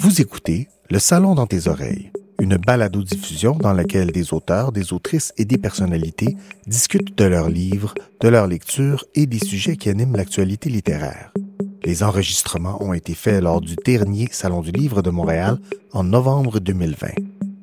[0.00, 5.32] Vous écoutez Le Salon dans tes oreilles, une balado-diffusion dans laquelle des auteurs, des autrices
[5.36, 6.36] et des personnalités
[6.68, 11.32] discutent de leurs livres, de leurs lectures et des sujets qui animent l'actualité littéraire.
[11.84, 15.58] Les enregistrements ont été faits lors du dernier Salon du Livre de Montréal
[15.92, 17.08] en novembre 2020.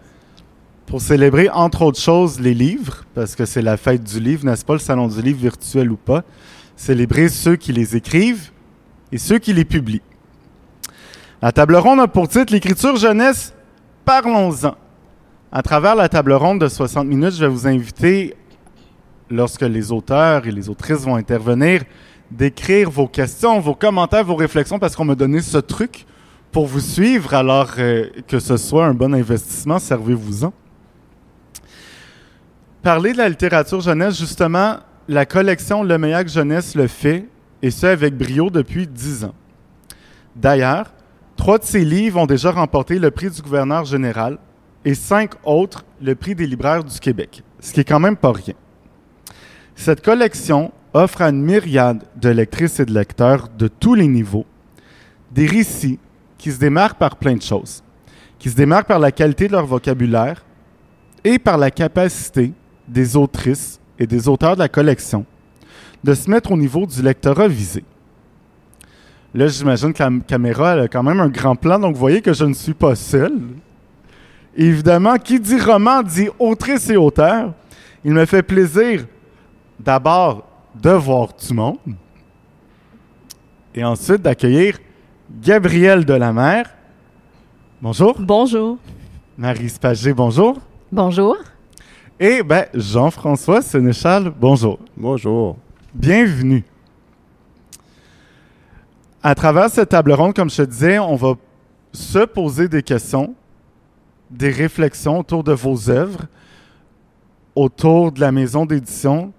[0.87, 4.65] pour célébrer, entre autres choses, les livres, parce que c'est la fête du livre, n'est-ce
[4.65, 6.25] pas, le Salon du Livre virtuel ou pas?
[6.75, 8.51] Célébrer ceux qui les écrivent
[9.13, 10.03] et ceux qui les publient.
[11.43, 13.55] La table ronde a pour titre L'écriture jeunesse,
[14.05, 14.75] parlons-en.
[15.53, 18.35] À travers la table ronde de 60 minutes, je vais vous inviter,
[19.31, 21.83] lorsque les auteurs et les autrices vont intervenir,
[22.31, 26.07] d'écrire vos questions, vos commentaires, vos réflexions, parce qu'on m'a donné ce truc
[26.51, 30.53] pour vous suivre, alors euh, que ce soit un bon investissement, servez-vous-en.
[32.83, 34.77] Parler de la littérature jeunesse, justement,
[35.09, 37.27] la collection Le Meillac Jeunesse le fait,
[37.63, 39.35] et ce avec brio depuis dix ans.
[40.35, 40.93] D'ailleurs,
[41.37, 44.39] trois de ces livres ont déjà remporté le prix du gouverneur général
[44.85, 48.33] et cinq autres le prix des libraires du Québec, ce qui est quand même pas
[48.33, 48.55] rien.
[49.75, 54.47] Cette collection offre à une myriade de lectrices et de lecteurs de tous les niveaux
[55.33, 55.99] des récits
[56.39, 57.83] qui se démarquent par plein de choses,
[58.39, 60.45] qui se démarquent par la qualité de leur vocabulaire
[61.25, 62.53] et par la capacité
[62.89, 65.27] des autrices et des auteurs de la collection
[66.07, 67.83] de se mettre au niveau du lectorat visé.
[69.35, 72.33] Là, j'imagine que la caméra a quand même un grand plan, donc vous voyez que
[72.33, 73.33] je ne suis pas seul.
[74.57, 77.53] évidemment, qui dit roman dit autrice et auteur.
[78.05, 79.05] Il me fait plaisir
[79.81, 80.47] d'abord
[80.81, 81.79] de voir tout le monde
[83.75, 84.79] et ensuite d'accueillir
[85.43, 86.63] Gabrielle Delamer.
[87.83, 88.15] Bonjour.
[88.21, 88.79] Bonjour.
[89.37, 90.57] Marie Spagé, bonjour.
[90.91, 91.37] Bonjour.
[92.19, 94.79] Et ben, Jean-François Sénéchal, bonjour.
[94.97, 95.57] Bonjour.
[95.99, 96.63] Bienvenue.
[99.23, 101.37] À travers cette table ronde, comme je te disais, on va
[101.91, 103.35] se poser des questions,
[104.31, 106.27] des réflexions autour de vos œuvres,
[107.55, 109.33] autour de la maison d'édition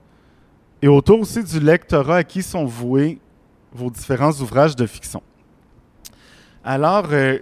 [0.82, 3.20] et autour aussi du lectorat à qui sont voués
[3.72, 5.22] vos différents ouvrages de fiction.
[6.64, 7.38] Alors, euh,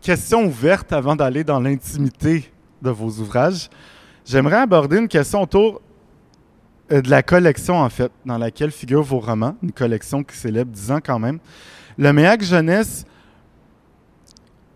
[0.00, 3.68] question ouverte avant d'aller dans l'intimité de vos ouvrages.
[4.24, 5.82] J'aimerais aborder une question autour
[6.92, 10.70] euh, de la collection, en fait, dans laquelle figurent vos romans, une collection qui célèbre
[10.70, 11.38] 10 ans quand même.
[11.96, 13.04] Le Méac Jeunesse,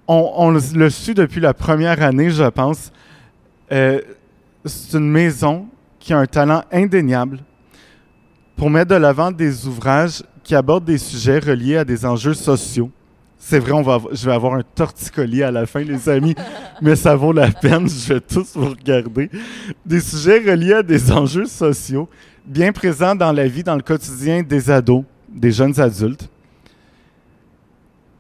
[0.07, 2.93] on, le su depuis la première année, je pense.
[3.71, 4.01] Euh,
[4.65, 7.41] c'est une maison qui a un talent indéniable
[8.57, 12.91] pour mettre de l'avant des ouvrages qui abordent des sujets reliés à des enjeux sociaux.
[13.38, 16.34] C'est vrai, on va, je vais avoir un torticolis à la fin, les amis,
[16.82, 17.88] mais ça vaut la peine.
[17.88, 19.31] Je vais tous vous regarder.
[19.87, 22.09] Des sujets reliés à des enjeux sociaux
[22.48, 26.28] bien présents dans la vie, dans le quotidien des ados, des jeunes adultes.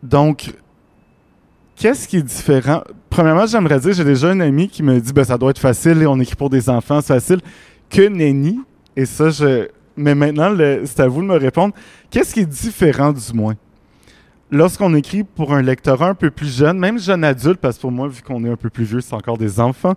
[0.02, 0.52] Donc,
[1.74, 2.82] qu'est-ce qui est différent?
[3.10, 6.02] Premièrement, j'aimerais dire, j'ai déjà un ami qui me dit, ben, ça doit être facile
[6.02, 7.40] et on écrit pour des enfants, c'est facile.
[7.88, 8.60] Que nenni.
[8.94, 9.68] Et ça, je.
[9.96, 11.74] Mais maintenant, c'est à vous de me répondre.
[12.10, 13.54] Qu'est-ce qui est différent, du moins?
[14.50, 17.92] Lorsqu'on écrit pour un lectorat un peu plus jeune, même jeune adulte, parce que pour
[17.92, 19.94] moi, vu qu'on est un peu plus vieux, c'est encore des enfants,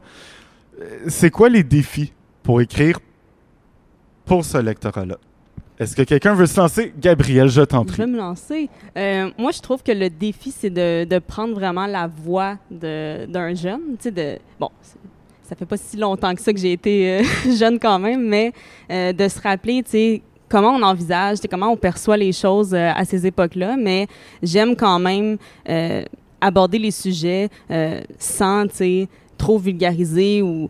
[0.80, 2.14] euh, c'est quoi les défis
[2.44, 3.00] pour écrire
[4.26, 5.18] pour ce lectorat-là?
[5.80, 6.94] Est-ce que quelqu'un veut se lancer?
[7.00, 7.98] Gabriel, je t'en prie.
[7.98, 8.70] Je vais me lancer.
[8.98, 13.82] Euh, moi, je trouve que le défi, c'est de, prendre vraiment la voix d'un jeune.
[13.98, 14.70] Tu sais, de, bon,
[15.42, 17.24] ça fait pas si longtemps que ça que j'ai été euh,
[17.58, 18.54] jeune quand même, mais
[18.90, 23.06] de se rappeler, tu sais, comment on envisage, comment on perçoit les choses euh, à
[23.06, 24.08] ces époques-là, mais
[24.44, 25.38] j'aime quand même
[25.70, 26.04] euh,
[26.42, 28.66] aborder les sujets euh, sans,
[29.38, 30.68] trop vulgariser ou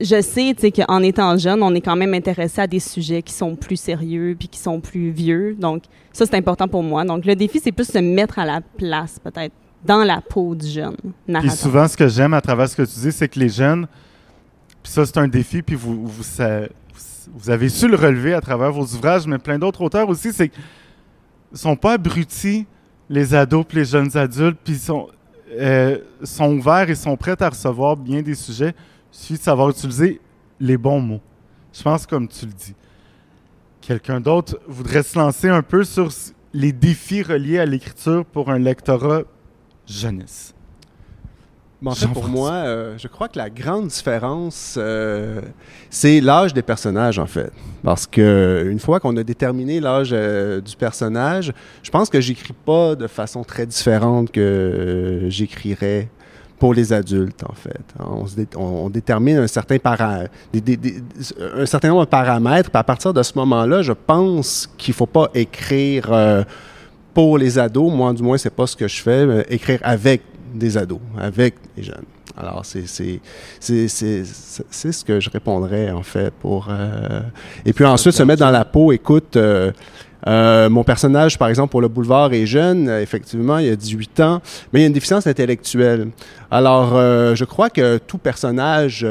[0.00, 3.54] je sais, qu'en étant jeune, on est quand même intéressé à des sujets qui sont
[3.54, 5.54] plus sérieux puis qui sont plus vieux.
[5.54, 7.04] Donc, ça, c'est important pour moi.
[7.04, 9.54] Donc, le défi, c'est plus se mettre à la place, peut-être,
[9.84, 10.96] dans la peau du jeune
[11.28, 11.52] narrateur.
[11.52, 13.86] Puis souvent, ce que j'aime à travers ce que tu dis, c'est que les jeunes,
[14.82, 16.62] puis ça, c'est un défi, puis vous, vous, ça,
[17.32, 20.50] vous avez su le relever à travers vos ouvrages, mais plein d'autres auteurs aussi, c'est
[21.52, 22.66] ne sont pas abrutis,
[23.08, 25.08] les ados les jeunes adultes, puis sont,
[25.52, 28.74] euh, sont ouverts et sont prêts à recevoir bien des sujets.
[29.12, 30.20] Il suffit de savoir utiliser
[30.58, 31.20] les bons mots.
[31.72, 32.74] Je pense comme tu le dis.
[33.80, 36.08] Quelqu'un d'autre voudrait se lancer un peu sur
[36.54, 39.22] les défis reliés à l'écriture pour un lectorat
[39.86, 40.54] jeunesse.
[41.90, 45.40] En fait, pour moi, euh, je crois que la grande différence, euh,
[45.90, 47.52] c'est l'âge des personnages, en fait.
[47.82, 51.52] Parce que une fois qu'on a déterminé l'âge euh, du personnage,
[51.82, 56.08] je pense que j'écris pas de façon très différente que j'écrirais
[56.58, 57.80] pour les adultes, en fait.
[58.56, 63.82] On, détermine un certain, un certain nombre de paramètres, puis à partir de ce moment-là,
[63.82, 66.44] je pense qu'il ne faut pas écrire
[67.12, 67.92] pour les ados.
[67.92, 70.22] Moi, du moins, c'est pas ce que je fais, mais écrire avec
[70.54, 72.04] des ados, avec les jeunes.
[72.36, 73.20] Alors, c'est ce
[75.04, 76.68] que je répondrais, en fait, pour...
[76.70, 77.20] Euh,
[77.64, 79.36] et puis ensuite, se mettre dans la peau, écoute...
[79.36, 79.72] Euh,
[80.28, 84.40] euh, mon personnage, par exemple, pour le boulevard est jeune, effectivement, il a 18 ans,
[84.72, 86.10] mais il a une déficience intellectuelle.
[86.48, 86.92] Alors,
[87.34, 89.04] je crois que tout personnage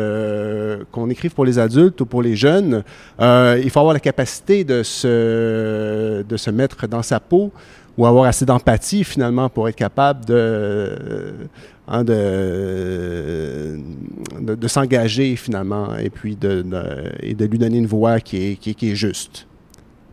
[0.93, 2.85] qu'on écrive pour les adultes ou pour les jeunes,
[3.19, 7.51] il faut avoir la capacité de se, de se mettre dans sa peau
[7.97, 11.47] ou avoir assez d'empathie, finalement, pour être capable de...
[11.87, 13.79] Hein, de,
[14.39, 16.63] de, s'engager finalement et puis de,
[17.21, 19.45] et de lui donner une voix qui est, qui, qui est juste.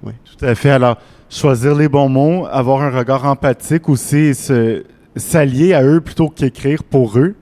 [0.02, 0.12] Oui.
[0.25, 0.70] Tout à fait.
[0.70, 0.98] Alors,
[1.30, 4.32] choisir les bons mots, avoir un regard empathique aussi,
[5.14, 7.34] s'allier à eux plutôt qu'écrire pour eux.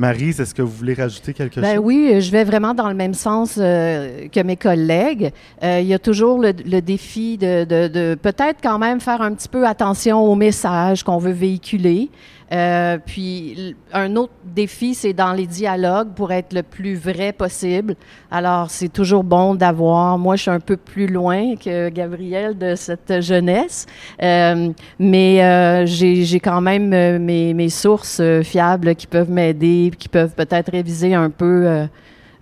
[0.00, 1.84] Marise, est-ce que vous voulez rajouter quelque ben chose?
[1.84, 5.30] Oui, je vais vraiment dans le même sens euh, que mes collègues.
[5.62, 9.48] Euh, il y a toujours le, défi de, de peut-être quand même faire un petit
[9.48, 12.08] peu attention au message qu'on veut véhiculer.
[12.52, 17.94] Euh, puis un autre défi, c'est dans les dialogues pour être le plus vrai possible.
[18.30, 20.18] Alors, c'est toujours bon d'avoir.
[20.18, 23.86] Moi, je suis un peu plus loin que Gabriel de cette jeunesse,
[24.22, 26.88] euh, mais euh, j'ai quand même
[27.18, 31.86] mes, sources fiables qui peuvent m'aider, qui peuvent peut-être réviser un peu.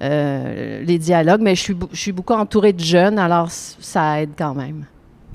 [0.01, 4.55] les dialogues, mais je suis, je suis beaucoup entourée de jeunes, alors ça aide quand
[4.55, 4.87] même.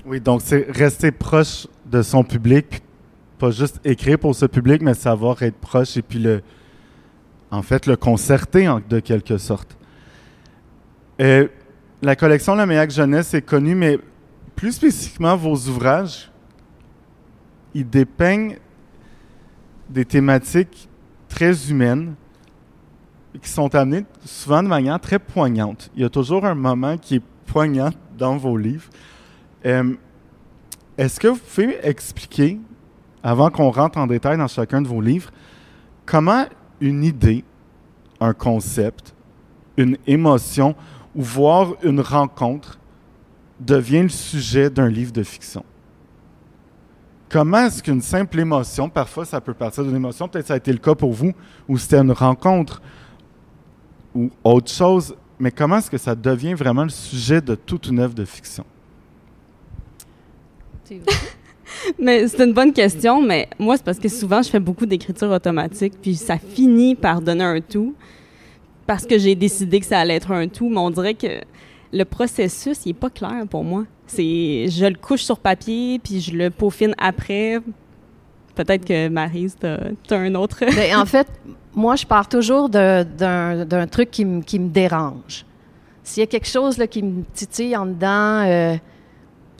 [0.06, 2.82] Oui, donc c'est rester proche de son public,
[3.38, 6.42] pas juste écrire pour ce public, mais savoir être proche et puis le,
[7.50, 9.76] en fait, le concerter de quelque sorte.
[11.20, 11.48] Euh,
[12.02, 13.98] la collection La Meilleure Jeunesse est connue, mais
[14.56, 16.30] plus spécifiquement, vos ouvrages,
[17.74, 18.58] ils dépeignent
[19.88, 20.88] des thématiques
[21.28, 22.14] très humaines
[23.40, 25.90] qui sont amenées souvent de manière très poignante.
[25.96, 28.88] Il y a toujours un moment qui est poignant dans vos livres.
[29.66, 29.94] Euh,
[30.96, 32.60] est-ce que vous pouvez expliquer
[33.24, 35.30] avant qu'on rentre en détail dans chacun de vos livres,
[36.04, 36.44] comment
[36.80, 37.42] une idée,
[38.20, 39.14] un concept,
[39.78, 40.76] une émotion
[41.16, 42.78] ou voire une rencontre
[43.58, 45.64] devient le sujet d'un livre de fiction?
[47.30, 50.70] Comment est-ce qu'une simple émotion, parfois ça peut partir d'une émotion, peut-être ça a été
[50.70, 51.32] le cas pour vous,
[51.66, 52.82] ou c'était une rencontre
[54.14, 58.00] ou autre chose, mais comment est-ce que ça devient vraiment le sujet de toute une
[58.00, 58.66] œuvre de fiction?
[61.98, 65.30] Mais c'est une bonne question, mais moi, c'est parce que souvent, je fais beaucoup d'écriture
[65.30, 67.94] automatique, puis ça finit par donner un tout,
[68.86, 71.40] parce que j'ai décidé que ça allait être un tout, mais on dirait que
[71.92, 73.84] le processus, il n'est pas clair pour moi.
[74.06, 77.60] C'est, je le couche sur papier, puis je le peaufine après.
[78.54, 80.64] Peut-être que Marise, tu as, un autre.
[80.74, 81.26] Ben, en fait,
[81.74, 85.44] moi, je pars toujours d'un truc qui, me dérange.
[86.02, 88.76] S'il y a quelque chose là, qui me titille en dedans, euh,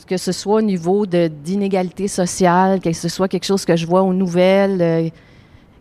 [0.06, 4.02] que ce soit au niveau d'inégalité sociale, que ce soit quelque chose que je vois
[4.02, 5.08] aux nouvelles euh,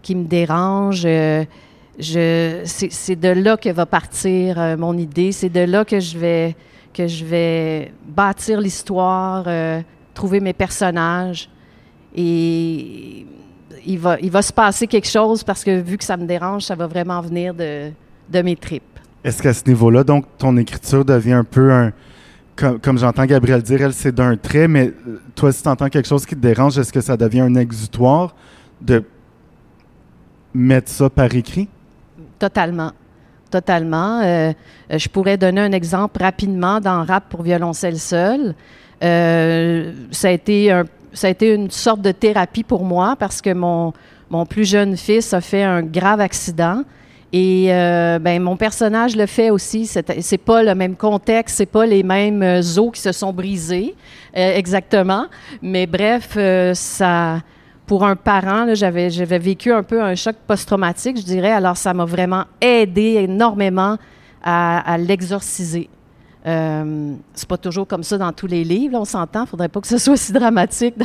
[0.01, 1.03] qui me dérange.
[1.05, 1.45] Euh,
[1.99, 5.31] c'est de là que va partir euh, mon idée.
[5.31, 6.55] C'est de là que je vais,
[6.93, 9.47] que je vais bâtir l'histoire,
[10.13, 11.49] trouver mes personnages.
[12.15, 13.25] Et
[13.85, 16.63] il va, il va se passer quelque chose parce que vu que ça me dérange,
[16.63, 17.91] ça va vraiment venir de,
[18.29, 18.83] de mes tripes.
[19.23, 21.93] Est-ce qu'à ce niveau-là, donc, ton écriture devient un peu un,
[22.55, 26.07] comme, j'entends Gabriel dire, elle, c'est d'un trait, mais euh, toi, si tu entends quelque
[26.07, 28.35] chose qui te dérange, est-ce que ça devient un exutoire
[28.81, 29.03] de
[30.53, 31.67] mettre ça par écrit?
[32.37, 32.91] Totalement.
[33.49, 34.21] Totalement.
[34.21, 34.51] Euh,
[34.91, 38.55] euh, je pourrais donner un exemple rapidement dans Rap pour violoncelle seul.
[39.01, 43.53] ça, a été un, ça a été une sorte de thérapie pour moi parce que
[43.53, 43.93] mon,
[44.29, 46.83] mon plus jeune fils a fait un grave accident.
[47.35, 49.87] Et euh, ben, mon personnage le fait aussi.
[49.87, 53.95] C'est pas le même contexte, c'est pas les mêmes euh, os qui se sont brisés
[54.37, 55.25] euh, exactement.
[55.63, 56.37] Mais bref,
[56.75, 57.41] ça,
[57.87, 61.51] pour un parent, j'avais j'avais vécu un peu un choc post-traumatique, je dirais.
[61.51, 63.97] Alors ça m'a vraiment aidé énormément
[64.43, 65.89] à, l'exorciser.
[66.45, 69.47] Euh, c'est pas toujours comme ça dans tous les livres, on s'entend.
[69.47, 70.95] Faudrait pas que ce soit si dramatique,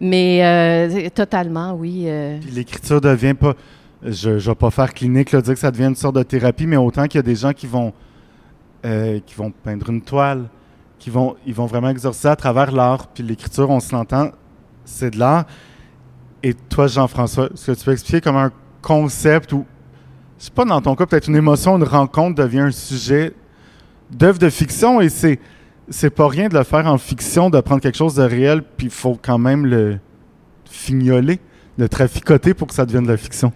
[0.00, 2.06] mais totalement, oui.
[2.52, 3.54] L'écriture devient pas
[4.04, 6.66] je ne vais pas faire clinique, là, dire que ça devient une sorte de thérapie,
[6.66, 7.92] mais autant qu'il y a des gens qui vont
[8.84, 9.18] euh,
[9.62, 10.48] peindre une toile,
[10.98, 13.06] qui vont, ils vont vraiment exorciser à travers l'art.
[13.08, 14.30] Puis l'écriture, on se l'entend,
[14.84, 15.46] c'est de l'art.
[16.42, 19.64] Et toi, Jean-François, est-ce que tu peux expliquer comment un concept ou,
[20.38, 23.32] je sais pas dans ton cas, peut-être une émotion, une rencontre devient un sujet
[24.10, 25.40] d'œuvre de fiction et c'est
[25.88, 28.86] c'est pas rien de le faire en fiction, de prendre quelque chose de réel, puis
[28.86, 29.98] il faut quand même le
[30.64, 31.40] fignoler,
[31.76, 33.52] le traficoter pour que ça devienne de la fiction.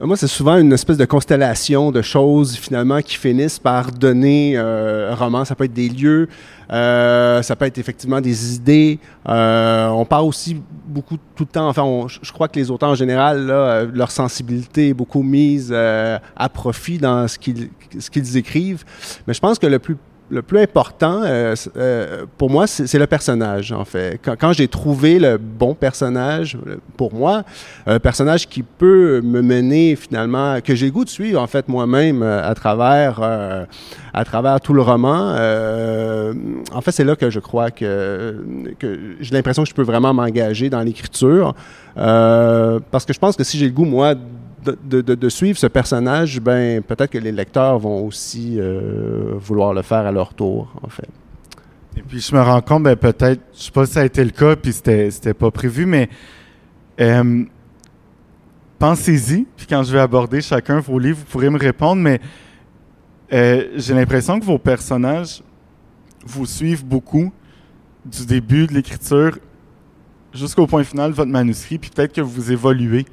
[0.00, 5.12] Moi, c'est souvent une espèce de constellation de choses finalement qui finissent par donner euh,
[5.12, 5.44] un roman.
[5.44, 6.28] Ça peut être des lieux,
[6.72, 8.98] euh, ça peut être effectivement des idées.
[9.28, 11.68] Euh, on parle aussi beaucoup tout le temps.
[11.68, 16.48] Enfin, je crois que les auteurs en général, là, leur sensibilité est beaucoup mise à
[16.48, 17.68] profit dans ce qu'ils
[17.98, 18.84] ce qu'ils écrivent.
[19.26, 19.98] Mais je pense que le plus
[20.32, 24.18] le plus important euh, euh, pour moi, c'est le personnage, en fait.
[24.22, 26.56] Quand, j'ai trouvé le bon personnage,
[26.96, 27.42] pour moi,
[27.86, 31.68] un personnage qui peut me mener finalement, que j'ai le goût de suivre, en fait,
[31.68, 33.20] moi-même, euh, à travers,
[34.14, 35.32] à travers tout le roman,
[36.72, 38.42] en fait, c'est là que je crois que
[39.20, 41.54] j'ai l'impression que je peux vraiment m'engager dans l'écriture.
[41.94, 44.14] parce que je pense que si j'ai le goût, moi,
[44.62, 50.06] de, suivre ce personnage, ben peut-être que les lecteurs vont aussi euh, vouloir le faire
[50.06, 51.08] à leur tour, en fait.
[51.96, 54.24] Et puis je me rends compte, ben peut-être, je sais pas si ça a été
[54.24, 56.08] le cas, puis c'était, c'était pas prévu, mais
[57.00, 57.44] euh,
[58.78, 62.20] pensez-y, puis quand je vais aborder chacun vos livres, vous pourrez me répondre, mais
[63.32, 65.42] euh, j'ai l'impression que vos personnages
[66.24, 67.32] vous suivent beaucoup
[68.04, 69.38] du début de l'écriture
[70.32, 73.06] jusqu'au point final de votre manuscrit, puis peut-être que vous évoluez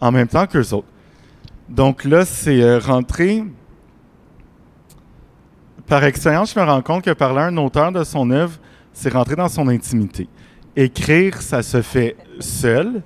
[0.00, 0.88] en même temps qu'eux autres.
[1.68, 3.44] Donc là, c'est euh, rentré.
[5.86, 8.58] Par expérience, je me rends compte que parler à un auteur de son œuvre,
[8.92, 10.28] c'est rentrer dans son intimité.
[10.76, 13.02] Écrire, ça se fait seul,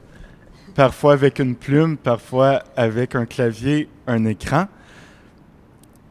[0.74, 4.66] parfois avec une plume, parfois avec un clavier, un écran.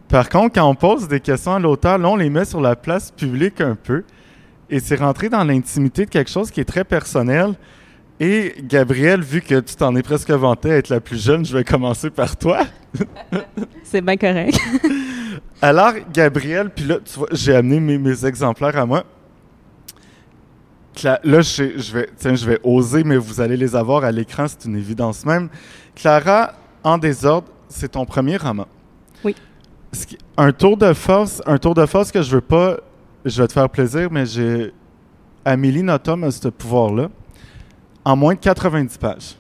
[0.07, 2.75] Par contre, quand on pose des questions à l'auteur, là, on les met sur la
[2.75, 4.03] place publique un peu.
[4.69, 7.53] Et c'est rentrer dans l'intimité de quelque chose qui est très personnel
[8.19, 11.55] et Gabrielle, vu que tu t'en es presque vanté à être la plus jeune, je
[11.55, 12.60] vais commencer par toi.
[13.84, 14.57] C'est bien correct.
[15.62, 19.03] Alors, Gabrielle, puis là, tu vois, j'ai amené mes, exemplaires à moi.
[21.03, 24.65] là, je, vais, tiens, je vais oser, mais vous allez les avoir à l'écran, c'est
[24.65, 25.50] une évidence même.
[25.93, 26.53] Clara,
[26.84, 28.67] en désordre, c'est ton premier roman.
[29.25, 29.36] Oui.
[30.38, 32.77] Un tour de force, un tour de force que je veux pas,
[33.25, 34.72] je vais te faire plaisir, mais j'ai
[35.43, 37.10] Amélie Nothomb a ce pouvoir-là
[38.05, 39.35] en moins de 90 pages.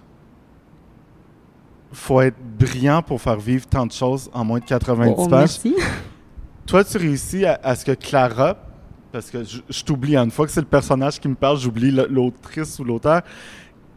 [1.93, 5.29] faut être brillant pour faire vivre tant de choses en moins de 90 pages.
[5.29, 5.75] Merci.
[6.65, 8.57] Toi, tu réussis à, ce que Clara,
[9.11, 12.79] parce que je, t'oublie, une fois que c'est le personnage qui me parle, j'oublie l'autrice
[12.79, 13.21] ou l'auteur.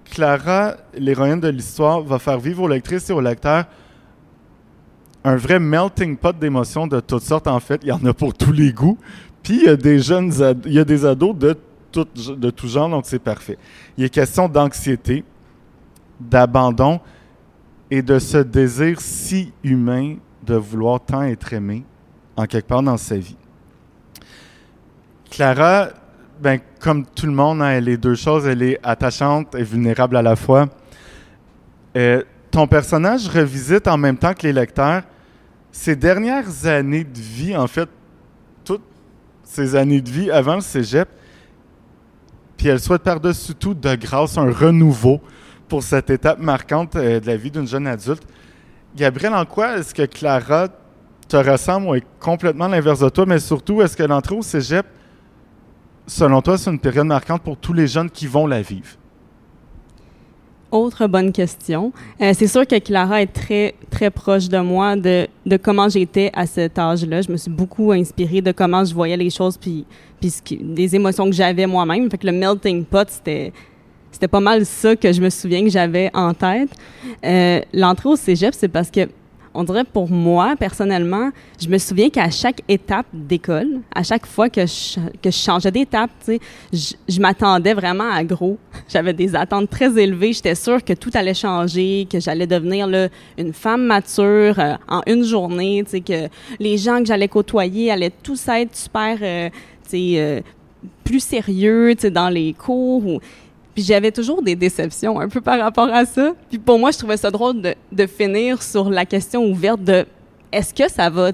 [0.04, 3.64] Clara, l'héroïne de l'histoire, va faire vivre aux lectrices et aux lecteurs
[5.24, 7.48] un vrai melting pot d'émotions de toutes sortes.
[7.48, 8.98] En fait, il y en a pour tous les goûts.
[9.42, 10.32] Puis il y a des jeunes,
[10.66, 11.56] il y a des ados de
[12.04, 13.58] de tout genre, donc c'est parfait.
[13.96, 15.24] Il est question d'anxiété,
[16.20, 17.00] d'abandon
[17.90, 21.84] et de ce désir si humain de vouloir tant être aimé
[22.36, 23.36] en quelque part dans sa vie.
[25.30, 25.88] Clara,
[26.40, 28.46] ben, comme tout le monde, hein, elle est deux choses.
[28.46, 30.68] Elle est attachante et vulnérable à la fois.
[31.96, 35.02] Euh, ton personnage revisite en même temps que les lecteurs
[35.70, 37.88] ses dernières années de vie, en fait,
[38.64, 38.82] toutes
[39.44, 41.08] ses années de vie avant le cégep,
[42.58, 45.20] puis elle souhaite par-dessus tout de grâce un renouveau
[45.68, 48.22] pour cette étape marquante euh, de la vie d'une jeune adulte.
[48.96, 50.68] Gabriel, en quoi est-ce que Clara
[51.28, 54.86] te ressemble ou est complètement l'inverse de toi, mais surtout, est-ce que l'entrée au cégep,
[56.06, 58.88] selon toi, c'est une période marquante pour tous les jeunes qui vont la vivre?
[60.70, 61.92] Autre bonne question.
[62.20, 66.30] Euh, c'est sûr que Clara est très, très proche de moi, de, de comment j'étais
[66.34, 67.22] à cet âge-là.
[67.22, 69.86] Je me suis beaucoup inspirée de comment je voyais les choses, puis,
[70.20, 72.10] puis des émotions que j'avais moi-même.
[72.10, 73.50] Fait que le melting pot, c'était,
[74.12, 76.68] c'était pas mal ça que je me souviens que j'avais en tête.
[77.24, 79.08] Euh, l'entrée au cégep, c'est parce que
[79.54, 84.48] on dirait pour moi, personnellement, je me souviens qu'à chaque étape d'école, à chaque fois
[84.48, 86.10] que je, changeais d'étape,
[86.72, 88.58] je, je m'attendais vraiment à gros.
[88.88, 90.32] J'avais des attentes très élevées.
[90.32, 92.88] J'étais sûre que tout allait changer, que j'allais devenir
[93.36, 96.28] une femme mature euh, en une journée, que
[96.58, 99.48] les gens que j'allais côtoyer allaient tous être super, euh,
[99.94, 100.40] euh,
[101.04, 103.06] plus sérieux dans les cours.
[103.06, 103.20] Ou,
[103.82, 106.34] j'avais toujours des déceptions un peu par rapport à ça.
[106.48, 107.56] Puis pour moi, je trouvais ça drôle
[107.92, 110.06] de, finir sur la question ouverte de
[110.52, 111.30] est-ce que ça va.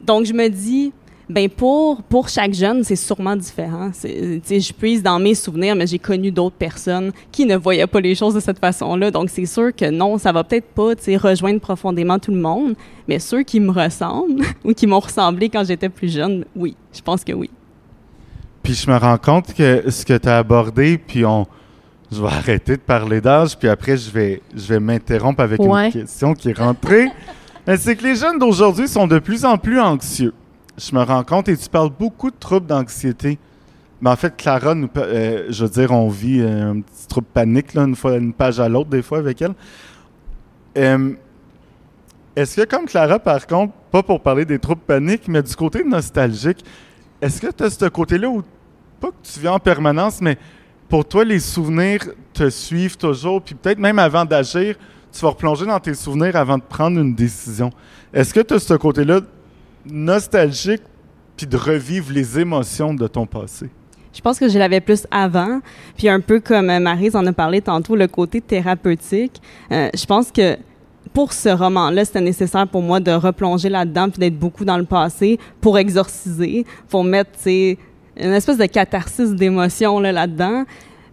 [0.00, 0.92] Donc je me dis,
[1.28, 3.90] Ben pour, chaque jeune, c'est sûrement différent.
[4.02, 8.14] Je puise dans mes souvenirs, mais j'ai connu d'autres personnes qui ne voyaient pas les
[8.14, 9.10] choses de cette façon-là.
[9.10, 12.74] Donc, c'est sûr que non, ça va peut-être pas rejoindre profondément tout le monde,
[13.06, 17.00] mais ceux qui me ressemblent ou qui m'ont ressemblé quand j'étais plus jeune, oui, je
[17.00, 17.50] pense que oui.
[18.62, 21.46] Puis je me rends compte que ce que tu as abordé, puis on,
[22.10, 25.86] je vais arrêter de parler d'âge, puis après je vais, je vais m'interrompre avec Ouais.
[25.86, 27.08] une question qui est rentrée.
[27.66, 30.34] Mais c'est que les jeunes d'aujourd'hui sont de plus en plus anxieux.
[30.76, 33.38] Je me rends compte et tu parles beaucoup de troubles d'anxiété.
[34.00, 37.28] Mais en fait, Clara, nous, euh, je veux dire, on vit euh, un petit trouble
[37.32, 39.54] panique, là, une fois une page à l'autre, des fois, avec elle.
[40.76, 41.12] Euh,
[42.34, 45.84] est-ce que, comme Clara, par contre, pas pour parler des troubles paniques, mais du côté
[45.84, 46.64] nostalgique,
[47.22, 48.42] est-ce que tu as ce côté-là où,
[49.00, 50.36] pas que tu viens en permanence, mais
[50.88, 52.00] pour toi, les souvenirs
[52.34, 54.74] te suivent toujours, puis peut-être même avant d'agir,
[55.12, 57.70] tu vas replonger dans tes souvenirs avant de prendre une décision.
[58.12, 59.20] Est-ce que tu as ce côté-là
[59.86, 60.82] nostalgique,
[61.36, 63.70] puis de revivre les émotions de ton passé?
[64.12, 65.60] Je pense que je l'avais plus avant,
[65.96, 69.40] puis un peu comme euh, Maryse en a parlé tantôt, le côté thérapeutique.
[69.70, 70.58] Euh, je pense que
[71.12, 74.84] pour ce roman-là, c'était nécessaire pour moi de replonger là-dedans puis d'être beaucoup dans le
[74.84, 77.76] passé pour exorciser, pour mettre, une
[78.32, 80.64] espèce de catharsis d'émotions là, là-dedans.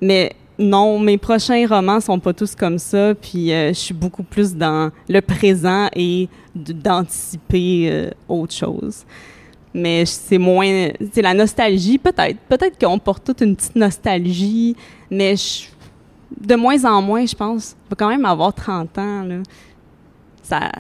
[0.01, 4.23] Mais non, mes prochains romans sont pas tous comme ça, puis euh, je suis beaucoup
[4.23, 9.05] plus dans le présent et d'anticiper euh, autre chose.
[9.73, 10.89] Mais c'est moins.
[11.13, 12.37] C'est la nostalgie, peut-être.
[12.49, 14.75] Peut-être qu'on porte toute une petite nostalgie,
[15.11, 15.67] mais je-
[16.45, 17.75] de moins en moins, je pense.
[17.85, 19.35] Il va quand même avoir 30 ans, là.
[20.49, 20.71] Ça.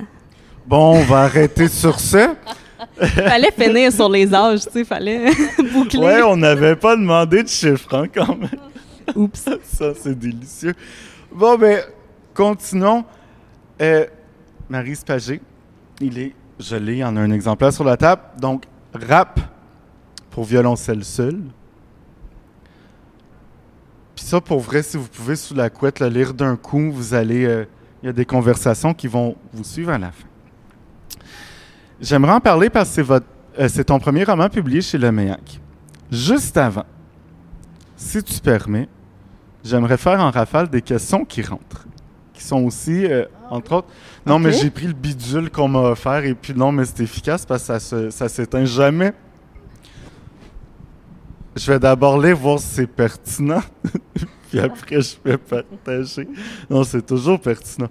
[0.65, 2.35] Bon, on va arrêter sur ça.
[2.97, 5.29] Fallait finir sur les âges, tu sais, fallait
[5.73, 5.99] boucler.
[5.99, 8.49] Ouais, on n'avait pas demandé de chiffres, hein, quand même.
[9.15, 9.39] Oups.
[9.63, 10.73] Ça, c'est délicieux.
[11.31, 11.81] Bon, ben,
[12.33, 13.05] continuons.
[13.79, 14.07] Euh,
[14.67, 15.39] Marie Pagé,
[16.01, 18.23] il est, je l'ai, il y en a un exemplaire sur la table.
[18.39, 19.39] Donc, rap
[20.31, 21.39] pour violoncelle seul.
[24.15, 27.13] Puis ça, pour vrai, si vous pouvez, sous la couette, le lire d'un coup, vous
[27.13, 27.45] allez...
[27.45, 27.65] euh,
[28.01, 30.27] Il y a des conversations qui vont vous suivre à la fin.
[31.99, 33.25] J'aimerais en parler parce que c'est, votre,
[33.59, 35.59] euh, c'est ton premier roman publié chez Le Méac.
[36.11, 36.85] Juste avant,
[37.97, 38.87] si tu permets,
[39.63, 41.85] j'aimerais faire en rafale des questions qui rentrent,
[42.33, 43.87] qui sont aussi, euh, entre autres...
[44.25, 47.45] Non, mais j'ai pris le bidule qu'on m'a offert et puis non, mais c'est efficace
[47.45, 49.13] parce que ça, se, ça s'éteint jamais.
[51.55, 53.61] Je vais d'abord les voir si c'est pertinent,
[54.49, 56.27] puis après je vais partager.
[56.69, 57.89] Non, c'est toujours pertinent.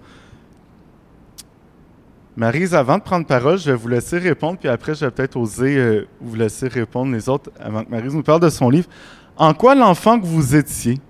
[2.37, 5.37] Marise, avant de prendre parole, je vais vous laisser répondre, puis après je vais peut-être
[5.37, 8.89] oser euh, vous laisser répondre les autres avant que Marise nous parle de son livre.
[9.37, 11.01] En quoi l'enfant que vous étiez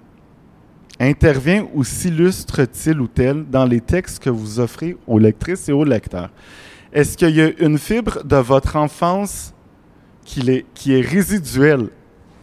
[0.98, 5.84] intervient ou s'illustre-t-il ou tel dans les textes que vous offrez aux lectrices et aux
[5.84, 6.30] lecteurs?
[6.92, 9.52] Est-ce qu'il y a une fibre de votre enfance
[10.24, 11.90] qui est résiduelle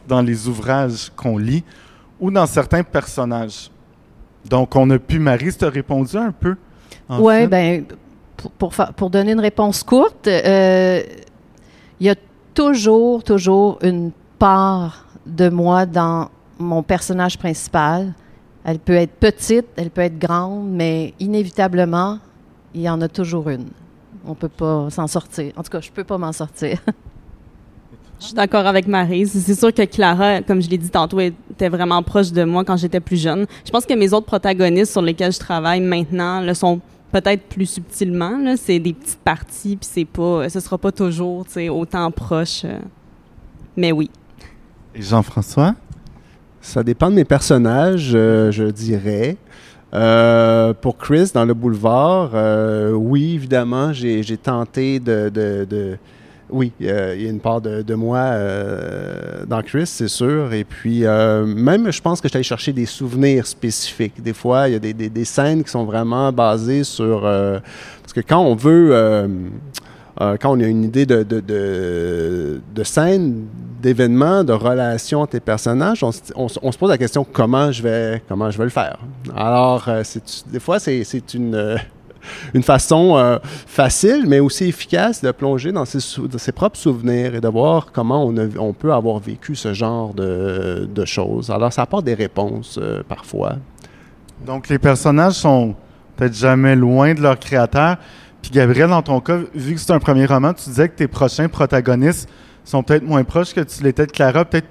[0.08, 1.64] dans les ouvrages qu'on lit
[2.20, 3.70] ou dans certains personnages?
[4.48, 6.56] Donc, on a pu, Marie, tu as répondu un peu.
[7.10, 7.48] Oui, fait.
[7.48, 7.86] ben
[8.58, 11.02] pour, pour, donner une réponse courte, euh,
[12.00, 12.16] il y a
[12.54, 18.14] toujours, toujours une part de moi dans mon personnage principal.
[18.64, 22.20] Elle peut être petite, elle peut être grande, mais inévitablement,
[22.74, 23.68] il y en a toujours une.
[24.26, 25.54] On peut pas s'en sortir.
[25.56, 26.80] En tout cas, je peux pas m'en sortir.
[28.26, 29.40] Je suis d'accord avec Maryse.
[29.46, 32.76] C'est sûr que Clara, comme je l'ai dit tantôt, était vraiment proche de moi quand
[32.76, 33.46] j'étais plus jeune.
[33.64, 37.68] Je pense que mes autres protagonistes sur lesquels je travaille maintenant le sont peut-être plus
[37.68, 38.56] subtilement.
[38.58, 42.64] C'est des petites parties, puis c'est pas, ce sera pas toujours, autant proche.
[42.66, 42.80] euh.
[43.78, 44.10] Mais oui.
[44.96, 45.76] Et Jean-François?
[46.62, 49.38] Ça dépend de mes personnages, euh, je dirais.
[49.94, 55.30] Euh, pour Chris, dans le boulevard, euh, oui, évidemment, j'ai j'ai tenté de...
[55.30, 55.98] de- de-
[56.50, 60.54] oui, il y a une part de, moi euh, dans Chris, c'est sûr.
[60.54, 64.22] Et puis, euh, même, je pense que allé chercher des souvenirs spécifiques.
[64.22, 67.26] Des fois, il y a des, scènes qui sont vraiment basées sur...
[67.26, 67.60] euh,
[68.02, 69.30] parce que quand on veut...
[70.18, 73.48] quand on a une idée de, de, de, scène,
[73.82, 78.52] d'événements, de relations entre personnages, on, on se- pose la question comment je vais, comment
[78.52, 79.00] je vais le faire?
[79.36, 79.90] Alors,
[80.52, 81.78] des fois, c'est une,
[82.54, 87.48] une façon euh, facile, mais aussi efficace de plonger dans ses, propres souvenirs et de
[87.48, 91.50] voir comment on, peut avoir vécu ce genre de, de choses.
[91.50, 93.56] Alors, ça apporte des réponses euh, parfois.
[94.46, 95.76] Donc, les personnages sont
[96.16, 97.98] peut-être jamais loin de leur créateur.
[98.42, 101.08] Puis, Gabriel, dans ton cas, vu que c'est un premier roman, tu disais que tes
[101.08, 102.30] prochains protagonistes
[102.64, 104.46] sont peut-être moins proches que tu l'étais de Clara.
[104.46, 104.68] Peut-être,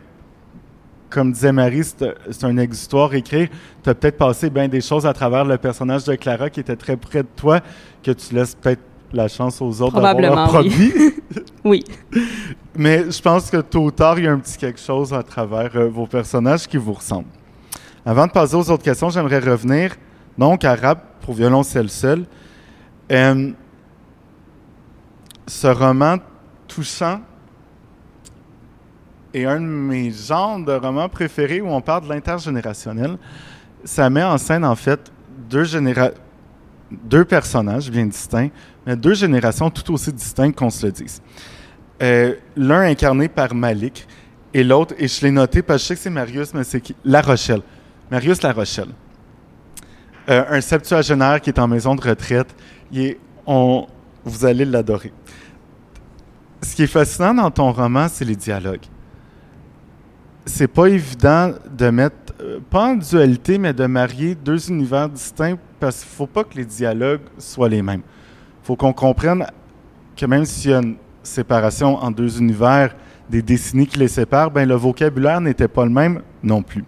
[1.14, 3.48] comme disait Marie, c'est un exutoire écrit.
[3.85, 6.74] Tu as peut-être passé bien des choses à travers le personnage de Clara qui était
[6.74, 7.61] très près de toi,
[8.03, 10.90] que tu laisses peut-être la chance aux autres d'avoir leur Probablement, oui.
[10.90, 11.14] produit.
[11.64, 11.85] Oui.
[12.77, 15.22] Mais je pense que tôt ou tard, il y a un petit quelque chose à
[15.22, 17.29] travers euh, vos personnages qui vous ressemblent.
[18.05, 19.94] Avant de passer aux autres questions, j'aimerais revenir
[20.37, 22.24] donc à Rap pour violoncelle seul.
[23.12, 23.53] Euh,
[25.46, 26.16] ce roman
[26.68, 27.20] touchant
[29.35, 33.16] est un de mes genres de romans préférés où on parle de l'intergénérationnel.
[33.85, 35.12] Ça met en scène, en fait,
[35.51, 36.11] deux, généra
[36.90, 38.51] deux personnages bien distincts,
[38.87, 41.20] mais deux générations tout aussi distinctes qu'on se le dise.
[42.03, 44.07] Euh, L'un incarné par Malik
[44.53, 46.81] et l'autre, et je l'ai noté parce que je sais que c'est Marius, mais c'est
[46.81, 46.94] qui?
[47.05, 47.62] La Rochelle.
[48.11, 48.90] Marius La Rochelle.
[50.31, 52.55] Euh, un septuagénaire qui est en maison de retraite.
[52.90, 53.87] Il est, on,
[54.25, 55.12] vous allez l'adorer.
[56.62, 58.87] Ce qui est fascinant dans ton roman, c'est les dialogues.
[60.46, 65.57] C'est pas évident de mettre, euh, pas en dualité, mais de marier deux univers distincts
[65.80, 68.02] parce qu'il faut pas que les dialogues soient les mêmes.
[68.62, 69.46] Faut qu'on comprenne
[70.16, 72.94] que même s'il y a une séparation en deux univers,
[73.28, 76.85] des décennies qui les séparent, ben le vocabulaire n'était pas le même non plus.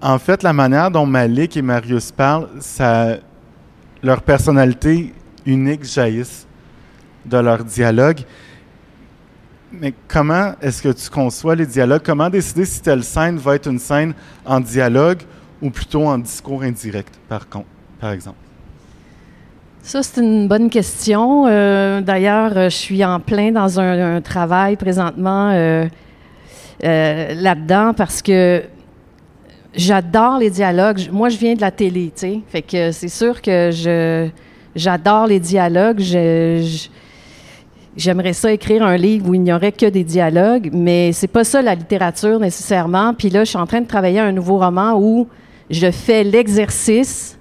[0.00, 3.16] En fait, la manière dont Malik et Marius parlent, ça,
[4.02, 5.14] leur personnalité
[5.46, 6.46] unique jaillissent
[7.24, 8.20] de leur dialogue.
[9.72, 12.02] Mais comment est-ce que tu conçois les dialogues?
[12.04, 14.12] Comment décider si telle scène va être une scène
[14.44, 15.22] en dialogue
[15.62, 17.46] ou plutôt en discours indirect, par,
[17.98, 18.36] par exemple?
[19.82, 21.46] Ça, c'est une bonne question.
[21.46, 25.86] Euh, D'ailleurs, je suis en plein dans un, travail présentement euh,
[26.84, 28.62] euh, là-dedans parce que
[29.74, 31.08] j'adore les dialogues.
[31.10, 32.40] Moi, je viens de la télé, tu sais.
[32.46, 33.70] Fait que c'est sûr que
[34.76, 36.00] j'adore les dialogues.
[37.96, 41.44] J'aimerais ça écrire un livre où il n'y aurait que des dialogues, mais c'est pas
[41.44, 43.12] ça la littérature nécessairement.
[43.12, 45.28] Puis là, je suis en train de travailler un nouveau roman où
[45.68, 47.38] je fais l'exercice,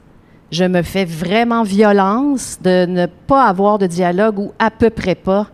[0.51, 5.15] je me fais vraiment violence de ne pas avoir de dialogue ou à peu près
[5.15, 5.47] pas.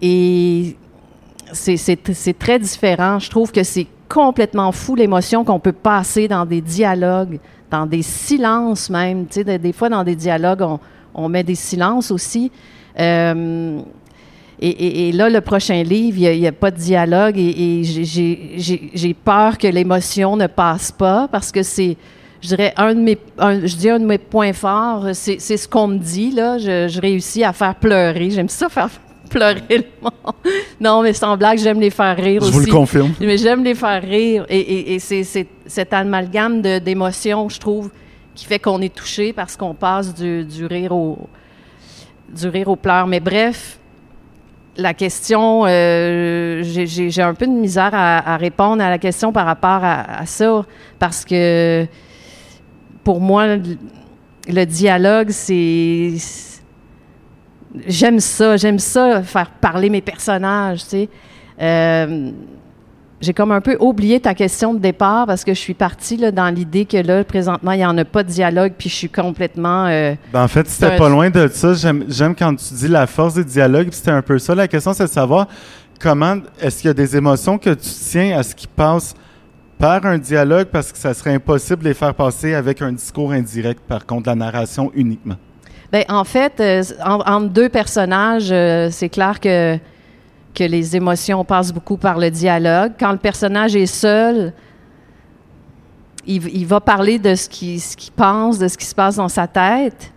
[0.00, 0.76] Et
[1.52, 3.18] c'est- très différent.
[3.18, 8.02] Je trouve que c'est complètement fou l'émotion qu'on peut passer dans des dialogues, dans des
[8.02, 9.26] silences même.
[9.26, 10.78] Tu sais, des, des fois, dans des dialogues, on,
[11.14, 12.52] on met des silences aussi.
[13.00, 13.80] Euh,
[14.60, 17.84] et, et- et là, le prochain livre, il n'y a, pas de dialogue et, et
[17.84, 21.96] j'ai- peur que l'émotion ne passe pas parce que c'est,
[22.40, 25.66] je dirais, un de mes, un- je dis un de mes points forts, c'est ce
[25.68, 26.58] qu'on me dit, là.
[26.58, 28.30] Je, je réussis à faire pleurer.
[28.30, 28.90] J'aime ça faire
[29.30, 30.34] pleurer le monde.
[30.80, 32.58] Non, mais sans blague, j'aime les faire rire Je aussi.
[32.58, 33.12] vous le confirme.
[33.20, 34.44] Mais j'aime les faire rire.
[34.48, 35.24] Et, c'est
[35.66, 37.90] cet amalgame d'émotions, je trouve,
[38.34, 41.18] qui fait qu'on est touché parce qu'on passe du, du rire au
[42.34, 43.06] du rire aux pleurs.
[43.06, 43.78] Mais bref,
[44.76, 49.80] la question, euh, j'ai- un peu de misère à, répondre à la question par rapport
[49.82, 50.64] à, ça
[50.98, 51.86] parce que
[53.04, 53.62] pour moi, le,
[54.48, 56.14] le dialogue, c'est
[57.86, 61.08] j'aime ça, j'aime ça faire parler mes personnages, tu sais.
[61.60, 62.30] Euh,
[63.20, 66.30] j'ai comme un peu oublié ta question de départ parce que je suis partie là,
[66.30, 69.08] dans l'idée que là, présentement, il n'y en a pas de dialogue, puis je suis
[69.08, 69.86] complètement.
[69.86, 71.72] euh, Ben, en fait, c'était un- pas loin de ça.
[71.74, 74.54] J'aime quand tu dis la force des dialogues, puis c'était un peu ça.
[74.54, 75.46] La question, c'est de savoir
[76.00, 79.14] comment est-ce qu'il y a des émotions que tu tiens à ce qui passe
[79.78, 83.32] par un dialogue parce que ça serait impossible de les faire passer avec un discours
[83.32, 85.36] indirect, par contre, la narration uniquement?
[85.92, 89.78] Ben, en fait, euh, en- entre deux personnages, euh, c'est clair que,
[90.54, 92.92] que les émotions passent beaucoup par le dialogue.
[92.98, 94.52] Quand le personnage est seul,
[96.26, 100.12] il, va parler de ce qu'il pense, de ce qui se passe dans sa tête.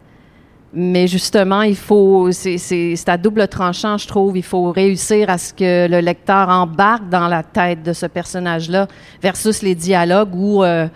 [0.73, 4.37] Mais justement, il faut, c'est à double tranchant, je trouve.
[4.37, 8.87] Il faut réussir à ce que le lecteur embarque dans la tête de ce personnage-là,
[9.21, 10.87] versus les dialogues où euh,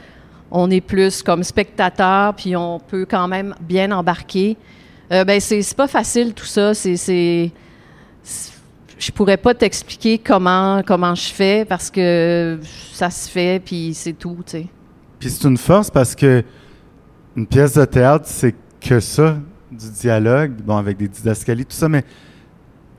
[0.51, 4.57] on est plus comme spectateur, puis on peut quand même bien embarquer.
[5.11, 6.73] Euh, ben c'est pas facile tout ça.
[6.73, 7.51] C'est-
[9.01, 12.59] je pourrais pas t'expliquer comment comment je fais parce que
[12.93, 14.67] ça se fait puis c'est tout, tu sais.
[15.19, 16.43] Puis c'est une force parce que
[17.35, 19.37] une pièce de théâtre, c'est que ça,
[19.71, 22.03] du dialogue, bon, avec des didascalies, tout ça, mais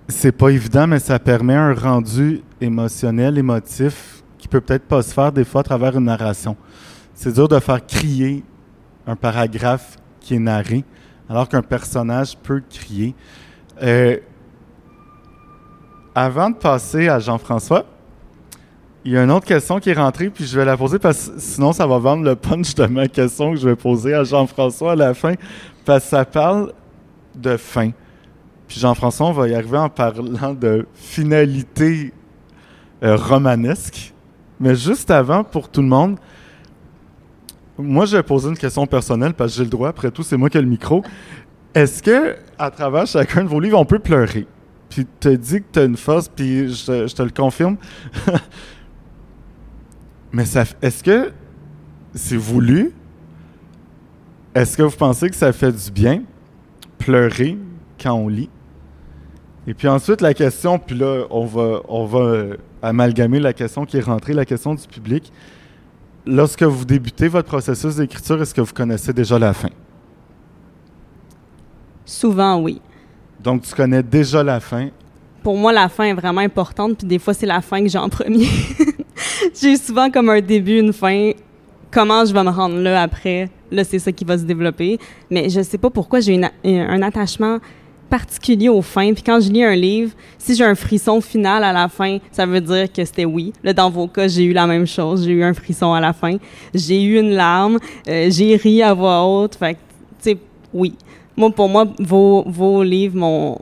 [0.08, 5.12] c'est pas évident, mais ça permet un rendu émotionnel, émotif, qui peut peut-être pas se
[5.12, 6.56] faire des fois à travers une narration.
[7.14, 8.42] C'est dur de faire crier
[9.06, 10.84] un paragraphe qui est narré,
[11.28, 13.14] alors qu'un personnage peut crier.
[13.82, 14.16] Euh,
[16.14, 17.86] avant de passer à Jean-François,
[19.04, 21.28] il y a une autre question qui est rentrée, puis je vais la poser parce
[21.28, 24.22] que sinon ça va vendre le punch de ma question que je vais poser à
[24.22, 25.34] Jean-François à la fin,
[25.84, 26.72] parce que ça parle
[27.34, 27.90] de fin.
[28.68, 32.12] Puis Jean-François, on va y arriver en parlant de finalité
[33.02, 34.14] euh, romanesque.
[34.60, 36.18] Mais juste avant, pour tout le monde,
[37.76, 40.36] moi je vais poser une question personnelle parce que j'ai le droit, après tout, c'est
[40.36, 41.02] moi qui ai le micro.
[41.74, 44.46] Est-ce que, à travers chacun de vos livres, on peut pleurer?
[44.92, 47.78] Puis te dit que tu as une force, puis je, te le confirme.
[50.32, 51.32] Mais ça, est-ce que
[52.14, 52.92] c'est voulu?
[54.54, 56.24] Est-ce que vous pensez que ça fait du bien
[56.98, 57.56] pleurer
[57.98, 58.50] quand on lit?
[59.66, 63.86] Et puis ensuite, la question, puis là, on va, on va euh, amalgamer la question
[63.86, 65.32] qui est rentrée, la question du public.
[66.26, 69.70] Lorsque vous débutez votre processus d'écriture, est-ce que vous connaissez déjà la fin?
[72.04, 72.82] Souvent, oui.
[73.42, 74.88] Donc, tu connais déjà la fin.
[75.42, 77.98] Pour moi, la fin est vraiment importante, puis des fois, c'est la fin que j'ai
[77.98, 78.46] en premier.
[79.60, 81.32] j'ai souvent comme un début, une fin.
[81.90, 83.50] Comment je vais me rendre là après?
[83.70, 84.98] Là, c'est ça qui va se développer.
[85.30, 87.58] Mais je sais pas pourquoi j'ai un attachement
[88.12, 89.14] particulier aux fins.
[89.14, 92.44] Puis quand je lis un livre, si j'ai un frisson final à la fin, ça
[92.44, 93.54] veut dire que c'était oui.
[93.64, 95.24] Là, dans vos cas, j'ai eu la même chose.
[95.24, 96.36] J'ai eu un frisson à la fin.
[96.74, 97.78] J'ai eu une larme.
[98.06, 99.54] Euh, j'ai ri à voix haute.
[99.54, 99.78] Fait que,
[100.22, 100.38] tu sais,
[100.74, 100.94] oui.
[101.36, 103.58] Moi, pour moi, vos, vos livres m'ont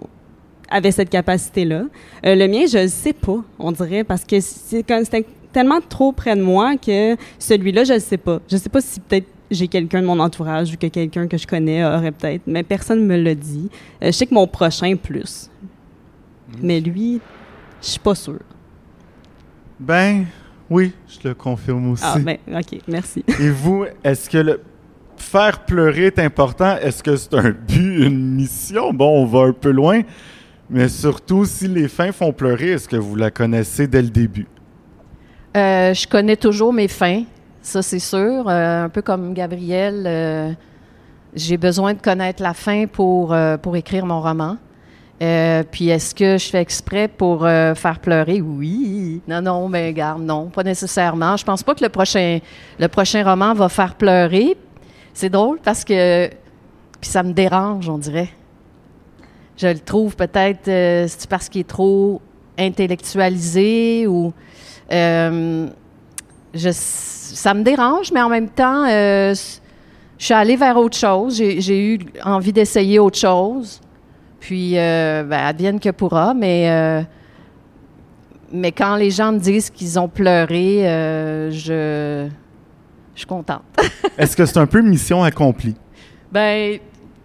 [0.71, 1.83] avait cette capacité-là.
[2.25, 6.37] Euh, le mien, je ne sais pas, on dirait, parce que c'était tellement trop près
[6.37, 8.41] de moi que celui-là, je ne sais pas.
[8.49, 11.37] Je ne sais pas si peut-être j'ai quelqu'un de mon entourage ou que quelqu'un que
[11.37, 13.69] je connais aurait peut-être, mais personne ne me l'a dit.
[14.03, 15.51] Euh, je sais que mon prochain, plus.
[16.63, 17.21] Mais lui,
[17.83, 18.41] je suis pas sûre.
[19.79, 20.27] Ben,
[20.69, 22.05] oui, je le confirme aussi.
[22.07, 23.25] Ah, ben, OK, merci.
[23.41, 24.61] Et vous, est-ce que le
[25.21, 26.77] faire pleurer est important?
[26.77, 28.93] Est-ce que c'est un but, une mission?
[28.93, 30.03] Bon, on va un peu loin.
[30.69, 34.47] Mais surtout, si les fins font pleurer, est-ce que vous la connaissez dès le début?
[35.57, 37.25] Euh, je connais toujours mes fins,
[37.61, 38.49] ça c'est sûr.
[38.49, 40.53] Euh, un peu comme Gabriel, euh,
[41.35, 44.59] j'ai besoin de connaître la fin pour, pour écrire mon roman.
[45.19, 48.41] Puis est-ce que je fais exprès pour faire pleurer?
[48.41, 49.21] Oui.
[49.29, 51.37] Non, non, mais garde, non, pas nécessairement.
[51.37, 52.39] Je pense pas que le prochain,
[52.79, 54.57] le prochain roman va faire pleurer.
[55.15, 56.31] C'est drôle parce que
[57.01, 58.29] puis ça me dérange, on dirait.
[59.57, 62.21] Je le trouve peut-être euh, c'est parce qu'il est trop
[62.59, 64.33] intellectualisé ou
[64.93, 65.67] euh,
[66.55, 69.35] je, ça me dérange, mais en même temps, euh,
[70.19, 71.37] je suis allée vers autre chose.
[71.37, 73.81] J'ai eu envie d'essayer autre chose.
[74.41, 77.07] Puis, euh, ben, advienne que pourra, mais,
[78.53, 80.81] mais quand les gens me disent qu'ils ont pleuré,
[81.51, 82.29] je,
[83.15, 83.63] je suis contente.
[84.19, 85.75] Est-ce que c'est un peu mission accomplie?
[86.33, 86.79] Ben,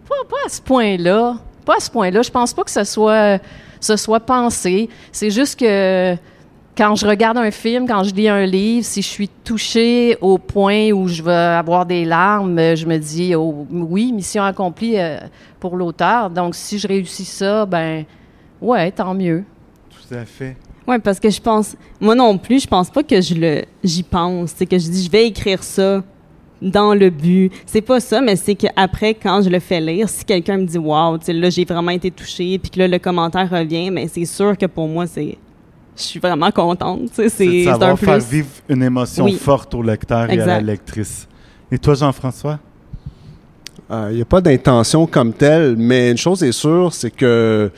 [0.08, 1.36] pas, pas à ce point-là.
[1.64, 2.22] Pas à ce point-là.
[2.22, 3.40] Je pense pas que ce soit,
[3.80, 4.88] ce soit pensé.
[5.12, 6.16] C'est juste que
[6.76, 10.36] quand je regarde un film, quand je lis un livre, si je suis touchée au
[10.36, 15.18] point où je vais avoir des larmes, je me dis, oh, oui, mission accomplie euh,
[15.58, 16.28] pour l'auteur.
[16.28, 18.04] Donc, si je réussis ça, ben,
[18.60, 19.44] ouais, tant mieux.
[19.88, 20.56] Tout à fait.
[20.88, 24.02] Oui, parce que je pense, moi non plus, je pense pas que je le, j'y
[24.02, 24.52] pense.
[24.56, 26.02] C'est que je dis, je vais écrire ça
[26.62, 27.50] dans le but.
[27.66, 30.78] C'est pas ça, mais c'est qu'après, quand je le fais lire, si quelqu'un me dit,
[30.78, 34.06] wow, tu sais, là, j'ai vraiment été touchée, puis que là, le commentaire revient, mais
[34.08, 35.36] c'est sûr que pour moi, c'est,
[35.96, 37.00] je suis vraiment contente.
[37.10, 39.34] tu sais, C'est de C'est, c'est un savoir faire vivre une émotion Oui.
[39.34, 41.26] forte au lecteur et à la lectrice.
[41.70, 42.58] Et toi, Jean-François?
[43.90, 47.68] Il n'y a pas d'intention comme telle, mais une chose est sûre, c'est que euh,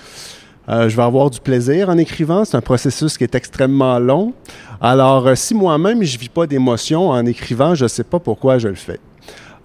[0.69, 2.45] je vais avoir du plaisir en écrivant.
[2.45, 4.35] C'est un processus qui est extrêmement long.
[4.81, 8.59] Alors, euh, si moi-même, je vis pas d'émotion en écrivant, je ne sais pas pourquoi
[8.59, 9.01] je le fais.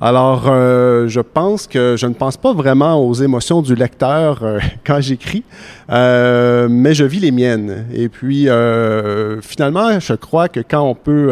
[0.02, 4.60] Alors, euh, je pense que je ne pense pas vraiment aux émotions du lecteur euh,
[4.86, 5.44] quand j'écris,
[5.92, 7.86] euh, mais je vis les miennes.
[7.94, 11.32] Et puis, euh, finalement, je crois que quand on peut...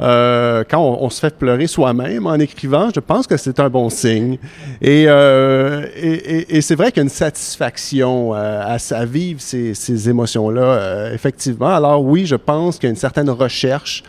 [0.00, 3.88] euh, quand on, se fait pleurer soi-même en écrivant, je pense que c'est un bon
[3.90, 4.38] signe.
[4.80, 9.04] Et, euh, et, et- et c'est vrai qu'il y a une satisfaction euh, à, à
[9.04, 11.74] vivre ces, ces émotions-là, euh, effectivement.
[11.74, 14.02] Alors oui, je pense qu'il y a une certaine recherche.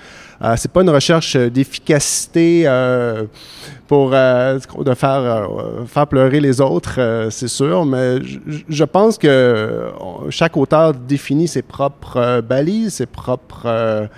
[0.44, 3.24] Euh, c'est pas une recherche euh, d'efficacité euh,
[3.88, 5.50] pour euh, de faire
[5.88, 8.20] faire pleurer les autres, c'est sûr, mais
[8.70, 9.90] je, pense que
[10.30, 14.10] chaque auteur définit ses propres balises, ses propres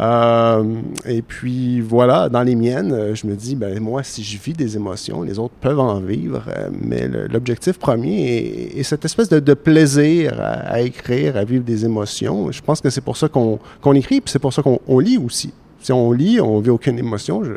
[0.00, 0.64] euh,
[1.04, 4.54] et puis voilà, dans les miennes, euh, je me dis, ben moi, si je vis
[4.54, 9.28] des émotions, les autres peuvent en vivre, euh, mais l'objectif premier est, est cette espèce
[9.28, 12.50] de, de plaisir à, à écrire, à vivre des émotions.
[12.50, 13.58] Je pense que c'est pour ça qu'on
[13.94, 15.52] écrit, puis c'est pour ça qu'on on lit aussi.
[15.80, 17.52] Si on lit, on vit aucune émotion, je-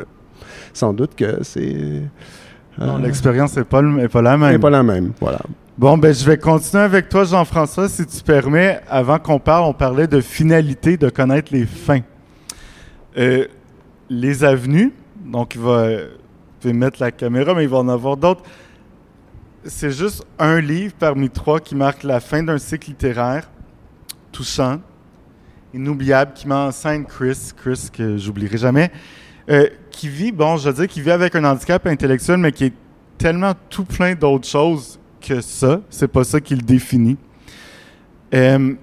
[0.72, 2.02] sans doute que c'est
[2.82, 4.52] euh, l'expérience n'est pas, est pas la même.
[4.52, 5.12] n'est pas la même.
[5.20, 5.38] Voilà.
[5.78, 8.80] Bon, ben, je vais continuer avec toi, Jean-François, si tu permets.
[8.88, 12.00] Avant qu'on parle, on parlait de finalité, de connaître les fins.
[13.16, 13.46] Euh,
[14.10, 14.92] les avenues,
[15.24, 15.88] donc il va,
[16.64, 18.42] mettre la caméra, mais il va en avoir d'autres.
[19.64, 23.48] C'est juste un livre parmi trois qui marque la fin d'un cycle littéraire
[24.32, 24.80] touchant,
[25.72, 26.70] inoubliable, qui met en
[27.04, 28.90] Chris, Chris que j'oublierai jamais,
[29.48, 32.64] euh, qui vit, bon, je veux dire, qui vit avec un handicap intellectuel, mais qui
[32.64, 32.72] est
[33.18, 35.80] tellement tout plein d'autres choses que ça.
[35.88, 37.16] C'est pas ça qui le définit.
[38.34, 38.74] Euh,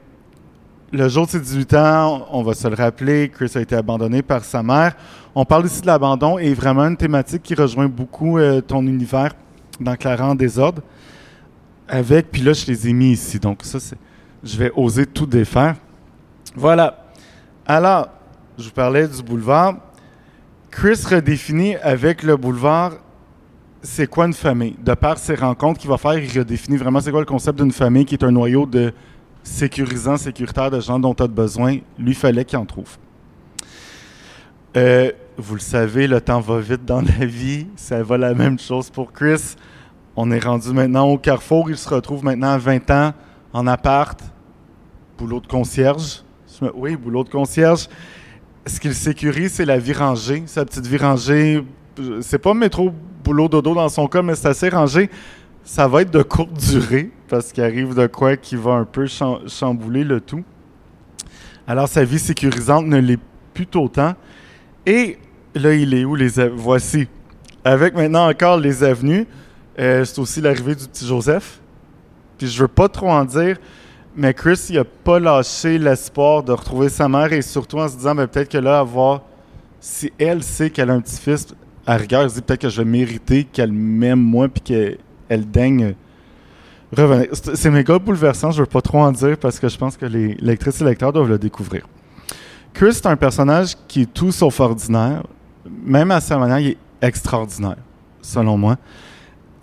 [0.92, 4.22] le jour de ses 18 ans, on va se le rappeler, Chris a été abandonné
[4.22, 4.94] par sa mère.
[5.34, 9.32] On parle ici de l'abandon et vraiment une thématique qui rejoint beaucoup euh, ton univers
[9.80, 10.82] dans Clara en désordre.
[11.88, 13.40] Avec, puis là, je les ai mis ici.
[13.40, 13.98] Donc, ça, c'est.
[14.44, 15.76] Je vais oser tout défaire.
[16.56, 17.06] Voilà.
[17.66, 18.10] Alors,
[18.58, 19.76] je vous parlais du boulevard.
[20.70, 22.94] Chris redéfinit avec le boulevard
[23.84, 24.76] c'est quoi une famille?
[24.80, 27.72] De par ses rencontres qu'il va faire, il redéfinit vraiment c'est quoi le concept d'une
[27.72, 28.94] famille qui est un noyau de
[29.44, 31.78] sécurisant, sécuritaire de gens dont tu as besoin.
[31.98, 32.98] Lui, fallait qu'il en trouve.
[34.78, 37.68] Euh, vous le savez, le temps va vite dans la vie.
[37.76, 39.56] Ça va la même chose pour Chris.
[40.16, 41.70] On est rendu maintenant au carrefour.
[41.70, 43.14] Il se retrouve maintenant à 20 ans
[43.54, 44.20] en appart,
[45.18, 46.24] boulot de concierge.
[46.76, 47.88] Oui, boulot de concierge.
[48.66, 50.44] Ce qu'il sécurise, c'est la vie rangée.
[50.46, 51.66] Sa petite vie rangée,
[52.22, 52.92] c'est pas métro
[53.24, 55.10] boulot dodo dans son cas, mais c'est assez rangé.
[55.64, 59.08] Ça va être de courte durée parce qu'il arrive de quoi qui va un peu
[59.08, 60.44] chambouler le tout.
[61.66, 63.20] Alors sa vie sécurisante ne l'est
[63.54, 64.16] plus autant.
[64.86, 65.18] Et
[65.56, 67.08] là, il est où les voici
[67.64, 69.26] avec maintenant encore les avenues.
[69.80, 71.62] Euh, c'est aussi l'arrivée du petit Joseph.
[72.38, 73.56] Puis je veux pas trop en dire,
[74.14, 77.96] mais Chris, il a pas lâché l'espoir de retrouver sa mère et surtout en se
[77.96, 79.22] disant, ben, peut-être que là, avoir,
[79.80, 81.48] si elle sait qu'elle a un petit-fils,
[81.86, 85.50] à rigueur, il se dit peut-être que je vais mériter qu'elle m'aime moi puis qu'elle
[85.50, 85.96] daigne
[86.96, 87.28] revenir.
[87.34, 90.36] C'est méga bouleversant, je veux pas trop en dire parce que je pense que les
[90.36, 91.88] lectrices et lecteurs doivent le découvrir.
[92.74, 95.24] Chris, c'est un personnage qui est tout sauf ordinaire.
[95.84, 97.78] Même à sa manière, il est extraordinaire,
[98.22, 98.78] selon moi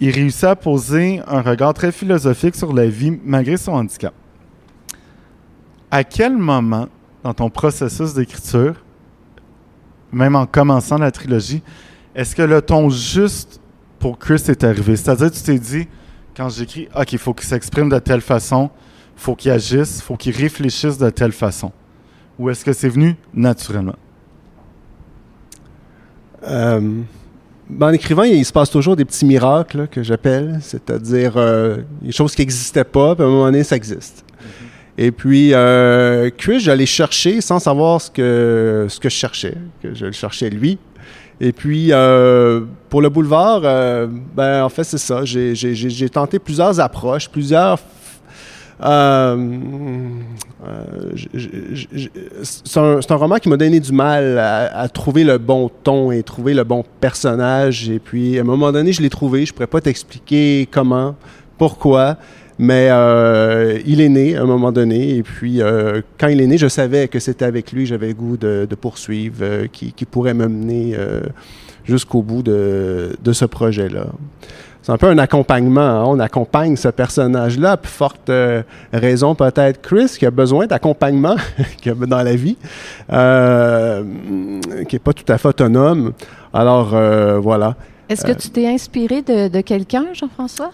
[0.01, 4.15] il réussit à poser un regard très philosophique sur la vie malgré son handicap.
[5.91, 6.89] À quel moment,
[7.25, 8.75] dans ton processus d'écriture,
[10.13, 11.63] même en commençant la trilogie,
[12.15, 13.61] est-ce que le ton juste
[13.99, 14.97] pour Chris est arrivé?
[14.97, 15.89] C'est-à-dire, tu t'es dit,
[16.39, 18.71] quand j'écris, OK, il faut qu'il s'exprime de telle façon,
[19.17, 21.73] il faut qu'il agisse, il faut qu'il réfléchisse de telle façon.
[22.39, 23.97] Ou est-ce que c'est venu naturellement?
[26.47, 26.81] Euh,
[27.69, 32.13] ben, en écrivant, il se passe toujours des petits miracles que j'appelle, c'est-à-dire euh, des
[32.13, 34.25] choses qui n'existaient pas, puis à un moment donné, ça existe.
[34.31, 35.05] Mm-hmm.
[35.07, 40.07] Et puis, euh, j'allais chercher sans savoir ce que, ce que je cherchais, que je
[40.07, 40.79] le cherchais lui.
[41.41, 45.25] Et puis, euh, pour le boulevard, euh, ben, en fait, c'est ça.
[45.25, 47.79] J'ai tenté plusieurs approches, plusieurs
[48.81, 49.49] euh,
[52.43, 56.55] c'est un, roman qui m'a donné du mal à, trouver le bon ton et trouver
[56.55, 57.91] le bon personnage.
[57.91, 59.47] Et puis, à un moment donné, je l'ai trouvé.
[59.47, 61.17] Je pourrais pas t'expliquer comment,
[61.57, 62.17] pourquoi.
[62.59, 65.61] Mais euh, il est né à un moment donné, et puis
[66.19, 69.93] quand il est né, je savais que c'était avec lui j'avais goût de, poursuivre, qui,
[69.93, 70.97] qui, pourrait me mener
[71.85, 74.07] jusqu'au bout de, de ce projet-là
[74.89, 75.83] c'est un peu un accompagnement.
[75.83, 76.05] Hein.
[76.07, 81.37] On accompagne ce personnage-là, plus forte euh, raison peut-être Chris, qui a besoin d'accompagnement
[82.07, 82.57] dans la vie,
[83.13, 84.03] euh,
[84.89, 86.15] qui n'est pas tout à fait autonome.
[86.55, 87.77] Alors, euh, voilà.
[88.09, 90.71] Est-ce que tu t'es inspiré de, de quelqu'un, Jean-François?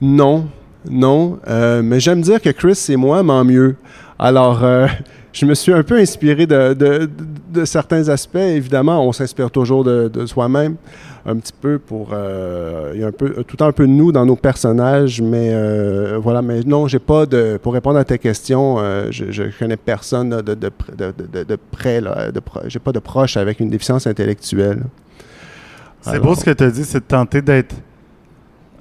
[0.00, 0.48] Non,
[0.90, 1.38] non.
[1.82, 3.76] mais j'aime dire que Chris, c'est moi, mais en mieux.
[4.18, 4.62] Alors,
[5.32, 7.08] je me suis un peu inspiré de, de,
[7.52, 8.36] de certains aspects.
[8.36, 10.76] Évidemment, on s'inspire toujours de, soi-même
[11.24, 14.10] un petit peu pour euh, il y a un peu tout un peu de nous
[14.10, 18.18] dans nos personnages mais euh, voilà mais non j'ai pas de pour répondre à ta
[18.18, 23.60] question euh, je, je connais personne de près là de j'ai pas de proche avec
[23.60, 24.82] une déficience intellectuelle
[26.00, 27.76] c'est beau ce que tu as dit c'est de tenter d'être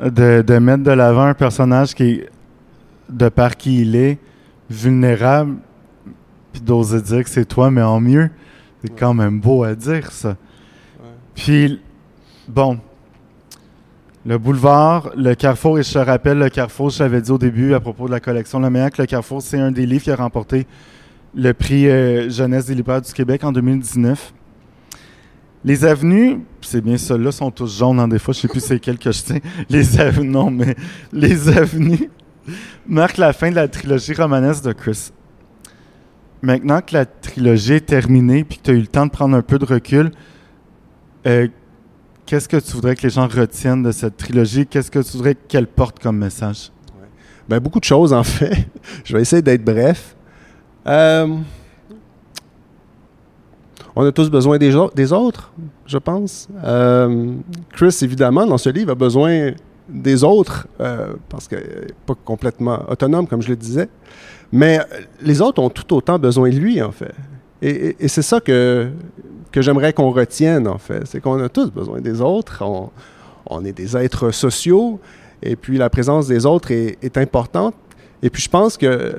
[0.01, 2.21] de, de mettre de l'avant un personnage qui
[3.09, 4.17] de par qui il est
[4.69, 5.57] vulnérable
[6.51, 8.29] puis d'oser dire que c'est toi, mais en mieux.
[8.81, 10.35] C'est quand même beau à dire, ça.
[11.35, 11.79] Puis,
[12.47, 12.79] bon,
[14.25, 17.73] le boulevard, le Carrefour, et je te rappelle, le Carrefour, je l'avais dit au début
[17.73, 20.15] à propos de la collection Le Meilleur, le Carrefour, c'est un des livres qui a
[20.15, 20.67] remporté
[21.33, 24.33] le prix euh, Jeunesse des libraires du Québec en 2019.
[25.63, 28.79] Les avenues, c'est bien ceux-là, sont tous jaunes, hein, des fois, je sais plus c'est
[28.79, 29.39] quel que je tiens.
[29.69, 30.75] Les avenues, non, mais
[31.13, 32.09] les avenues
[32.87, 35.11] marquent la fin de la trilogie romanesque de Chris
[36.41, 39.35] maintenant que la trilogie est terminée puis que tu as eu le temps de prendre
[39.35, 40.11] un peu de recul,
[41.27, 41.47] euh,
[42.25, 44.65] qu'est-ce que tu voudrais que les gens retiennent de cette trilogie?
[44.65, 46.71] Qu'est-ce que tu voudrais qu'elle porte comme message?
[47.47, 48.67] Ben, beaucoup de choses, en fait.
[49.03, 50.15] Je vais essayer d'être bref.
[50.87, 51.37] Euh,
[53.95, 55.51] on a tous besoin des, autres,
[55.85, 56.47] je pense.
[56.63, 57.33] Euh,
[57.73, 59.51] Chris, évidemment, dans ce livre, a besoin
[59.89, 60.67] des autres,
[61.27, 63.89] parce qu'il n'est pas complètement autonome, comme je le disais.
[64.51, 64.79] Mais
[65.21, 67.13] les autres ont tout autant besoin de lui, en fait.
[67.61, 68.89] Et, c'est ça que,
[69.51, 71.05] que j'aimerais qu'on retienne, en fait.
[71.05, 72.63] C'est qu'on a tous besoin des autres.
[73.45, 74.99] On, est des êtres sociaux.
[75.43, 77.75] Et puis la présence des autres est, importante.
[78.23, 79.15] Et puis je pense que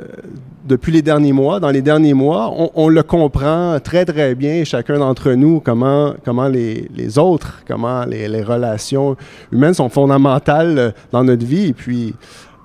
[0.64, 4.98] depuis les derniers mois, dans les derniers mois, on, le comprend très très bien, chacun
[4.98, 9.16] d'entre nous, comment, comment les, les autres, comment les, relations
[9.50, 12.14] humaines sont fondamentales dans notre vie et puis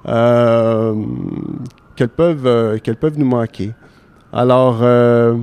[0.07, 0.93] euh,
[1.95, 3.73] qu'elles peuvent, euh, qu'elles peuvent nous manquer.
[4.31, 5.35] Alors, euh,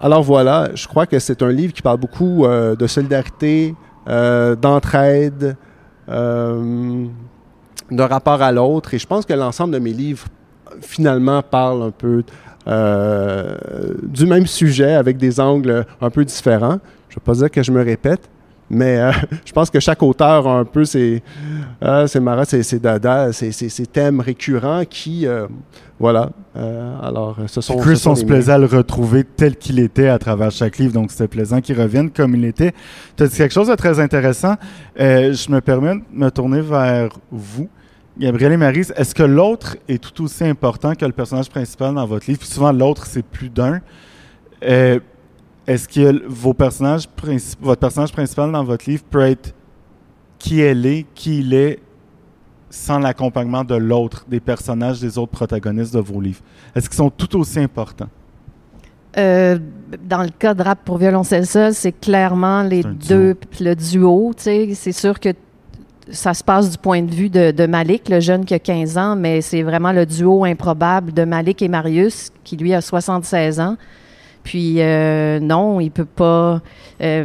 [0.00, 3.74] alors voilà, je crois que c'est un livre qui parle beaucoup euh, de solidarité,
[4.08, 5.56] euh, d'entraide,
[7.94, 8.94] euh, de rapport à l'autre.
[8.94, 10.26] Et je pense que l'ensemble de mes livres,
[10.80, 12.22] finalement, parlent un peu
[14.02, 16.78] du même sujet avec des angles un peu différents.
[17.10, 18.28] Je ne veux pas dire que je me répète,
[18.70, 19.12] mais euh,
[19.44, 21.22] je pense que chaque auteur a un peu ses,
[21.82, 25.46] euh, ses marrants, ses, dada, ses, thèmes récurrents qui, euh,
[25.98, 26.30] voilà.
[27.02, 27.76] alors, ce sont.
[27.76, 31.10] Chris, on se plaisait à le retrouver tel qu'il était à travers chaque livre, donc
[31.10, 32.72] c'était plaisant qu'il revienne comme il était.
[33.16, 34.56] Tu as dit quelque chose de très intéressant.
[34.96, 37.68] je me permets de me tourner vers vous.
[38.16, 42.06] Gabriel et Marie, est-ce que l'autre est tout aussi important que le personnage principal dans
[42.06, 42.38] votre livre?
[42.38, 43.80] Puis souvent, l'autre, c'est plus d'un.
[44.60, 47.08] Est-ce que vos personnages
[47.60, 49.54] votre personnage principal dans votre livre peut être
[50.38, 51.80] qui elle est, qui il est,
[52.70, 56.42] sans l'accompagnement de l'autre, des personnages, des autres protagonistes de vos livres?
[56.74, 58.10] Est-ce qu'ils sont tout aussi importants?
[59.16, 59.58] Euh,
[60.04, 64.32] dans le cas de Rap pour violoncelle seul, c'est clairement les deux, le duo.
[64.36, 65.30] C'est sûr que
[66.10, 69.16] ça se passe du point de vue de, Malik, le jeune qui a 15 ans,
[69.16, 73.76] mais c'est vraiment le duo improbable de Malik et Marius, qui lui a 76 ans.
[74.42, 76.60] Puis euh, non, il peut pas.
[77.00, 77.24] Euh,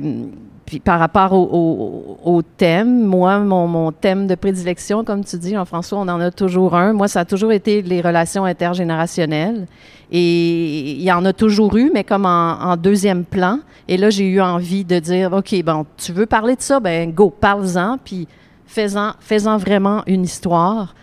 [0.69, 6.07] puis par rapport au, thème, moi, mon, thème de prédilection, comme tu dis, Jean-François, on
[6.07, 6.93] en a toujours un.
[6.93, 9.65] Moi, ça a toujours été les relations intergénérationnelles.
[10.11, 13.61] Et il y en a toujours eu, mais comme en, deuxième plan.
[13.87, 16.79] Et là, j'ai eu envie de dire, OK, bon, tu veux parler de ça?
[16.79, 18.27] Ben go, parle-en, puis
[18.69, 20.93] fais-en, fais-en vraiment une histoire.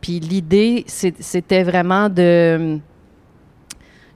[0.00, 2.80] Puis l'idée, c'était vraiment de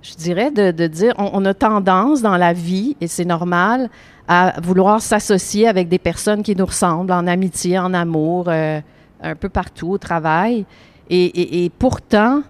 [0.02, 3.90] je dirais, de, dire, on, a tendance dans la vie, et c'est normal,
[4.26, 8.80] à vouloir s'associer avec des personnes qui nous ressemblent, en amitié, en amour, euh,
[9.22, 10.64] un peu partout au travail.
[11.10, 12.42] Et, pourtant,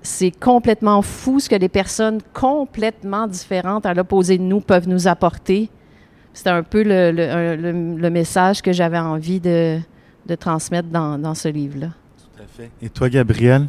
[0.00, 5.06] c'est complètement fou ce que des personnes complètement différentes à l'opposé de nous peuvent nous
[5.06, 5.68] apporter.
[6.36, 9.78] C'est un peu le, message que j'avais envie de,
[10.38, 11.88] transmettre dans, dans ce livre-là.
[12.18, 12.70] Tout à fait.
[12.82, 13.68] Et toi, Gabrielle?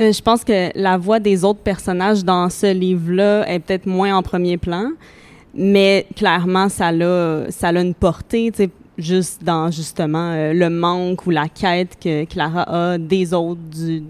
[0.00, 4.16] Euh, je pense que la voix des autres personnages dans ce livre-là est peut-être moins
[4.16, 4.92] en premier plan,
[5.54, 8.52] mais clairement, ça a, ça a une portée,
[8.96, 12.62] juste dans justement euh, le manque ou la quête que Clara
[12.94, 14.02] a des autres, du,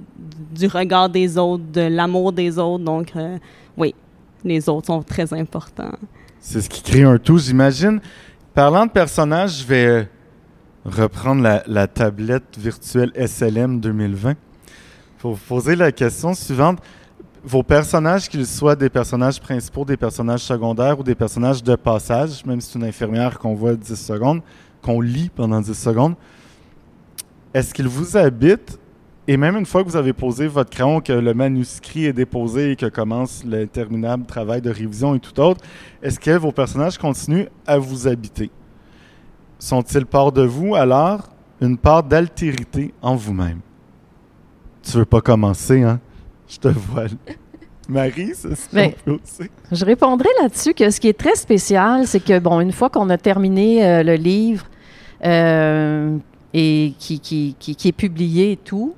[0.54, 2.84] du regard des autres, de l'amour des autres.
[2.84, 3.38] Donc, euh,
[3.76, 3.92] oui,
[4.44, 5.98] les autres sont très importants.
[6.40, 8.00] C'est ce qui crée un tout, j'imagine.
[8.54, 10.08] Parlant de personnages, je vais
[10.84, 14.34] reprendre la, tablette virtuelle SLM 2020
[15.18, 16.78] pour vous poser la question suivante.
[17.44, 22.44] Vos personnages, qu'ils soient des personnages principaux, des personnages secondaires ou des personnages de passage,
[22.44, 24.40] même si c'est une infirmière qu'on voit 10 secondes,
[24.82, 26.14] qu'on lit pendant 10 secondes,
[27.54, 28.78] est-ce qu'ils vous habitent
[29.30, 32.72] et même une fois que vous avez posé votre crayon, que le manuscrit est déposé
[32.72, 35.60] et que commence l'interminable travail de révision et tout autre,
[36.02, 38.50] est-ce que vos personnages continuent à vous habiter?
[39.58, 41.28] Sont-ils part de vous alors
[41.60, 43.60] une part d'altérité en vous-même?
[44.82, 46.00] Tu veux pas commencer, hein?
[46.48, 47.04] Je te vois.
[47.88, 48.68] Marie, c'est ce
[49.04, 49.50] peut aussi.
[49.70, 53.10] Je répondrai là-dessus que ce qui est très spécial, c'est que, bon, une fois qu'on
[53.10, 54.64] a terminé euh, le livre
[55.24, 56.16] euh,
[56.54, 58.94] et qui, qui, qui, est publié et tout,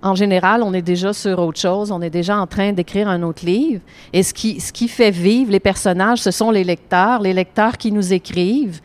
[0.00, 3.22] en général, on est déjà sur autre chose, on est déjà en train d'écrire un
[3.22, 3.82] autre livre.
[4.12, 7.76] Et ce qui, ce qui fait vivre les personnages, ce sont les lecteurs, les lecteurs
[7.76, 8.80] qui nous écrivent.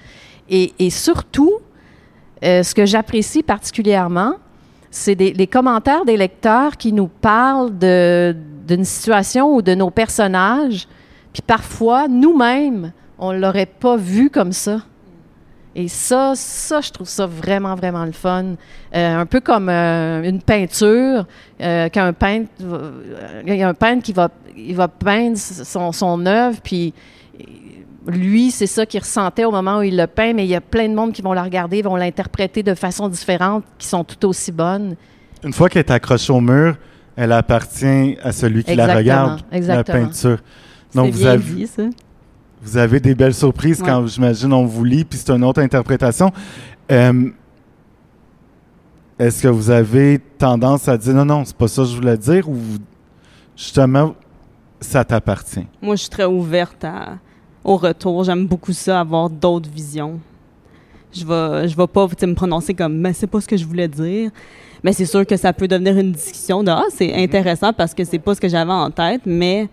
[0.49, 1.53] Et, surtout,
[2.43, 4.35] euh, ce que j'apprécie particulièrement,
[4.91, 10.87] c'est les commentaires des lecteurs qui nous parlent d'une situation ou de nos personnages.
[11.31, 14.81] Puis parfois, nous-mêmes, on ne l'aurait pas vu comme ça.
[15.75, 18.55] Et ça, ça, je trouve ça vraiment, vraiment le fun.
[18.95, 21.25] Euh, un peu comme euh, une peinture,
[21.61, 22.49] euh, qu'un peintre,
[23.45, 26.93] il y a un peintre qui va, il va peindre son, son œuvre, puis
[28.05, 30.61] lui, c'est ça qu'il ressentait au moment où il le peint, mais il y a
[30.61, 34.27] plein de monde qui vont la regarder, vont l'interpréter de façon différente, qui sont tout
[34.27, 34.95] aussi bonnes.
[35.43, 36.75] Une fois qu'elle est accrochée au mur,
[37.15, 40.39] elle appartient à celui qui la regarde, la peinture.
[40.93, 41.83] Donc, vous avez, ça.
[42.63, 46.31] Vous avez des belles surprises quand, j'imagine, on vous lit, puis c'est une autre interprétation.
[46.91, 47.29] Euh,
[49.19, 52.17] est-ce que vous avez tendance à dire non, non, c'est pas ça que je voulais
[52.17, 52.57] dire, ou
[53.55, 54.15] justement,
[54.79, 55.67] ça t'appartient?
[55.81, 57.17] Moi, je suis très ouverte à
[57.63, 58.23] au retour.
[58.23, 60.19] J'aime beaucoup ça, avoir d'autres visions.
[61.13, 63.87] je vais, je vais pas me prononcer comme, mais c'est pas ce que je voulais
[63.87, 64.31] dire.
[64.83, 68.03] Mais c'est sûr que ça peut devenir une discussion de, ah, c'est intéressant parce que
[68.03, 69.69] c'est pas ce que j'avais en tête, mais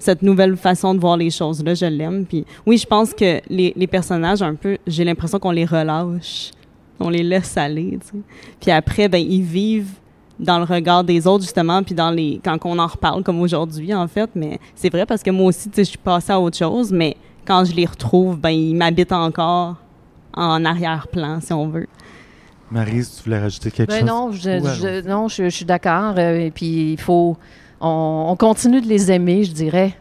[0.00, 2.24] cette nouvelle façon de voir les choses-là, je l'aime.
[2.26, 6.50] Puis oui, je pense que les, les personnages, un peu, j'ai l'impression qu'on les relâche,
[6.98, 8.22] on les laisse aller, tu sais.
[8.60, 9.92] Puis après, ben, ils vivent
[10.38, 13.94] dans le regard des autres, justement, puis dans les quand on en reparle, comme aujourd'hui,
[13.94, 14.30] en fait.
[14.34, 16.90] Mais c'est vrai parce que moi aussi, tu sais, je suis passée à autre chose,
[16.92, 19.76] mais quand je les retrouve, ben, ils m'habitent encore
[20.32, 21.86] en arrière-plan, si on veut.
[22.70, 24.08] Marise, tu voulais rajouter quelque Ben chose?
[24.08, 26.14] non, je, Ouais, je- non, je, je suis d'accord.
[26.16, 27.36] euh, et puis, il faut.
[27.80, 29.94] On, on continue de les aimer, je dirais.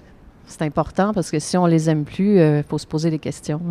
[0.45, 3.61] C'est important parce que si on les aime plus, il faut se poser des questions.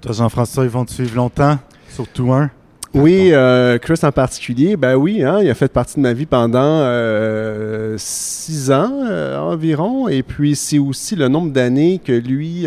[0.00, 1.58] Toi, Jean-François, ils vont te suivre longtemps,
[1.88, 2.50] surtout un?
[2.94, 6.26] Oui, euh, Chris en particulier, ben oui, hein, il a fait partie de ma vie
[6.26, 12.66] pendant euh, six ans euh, environ, et puis c'est aussi le nombre d'années que lui,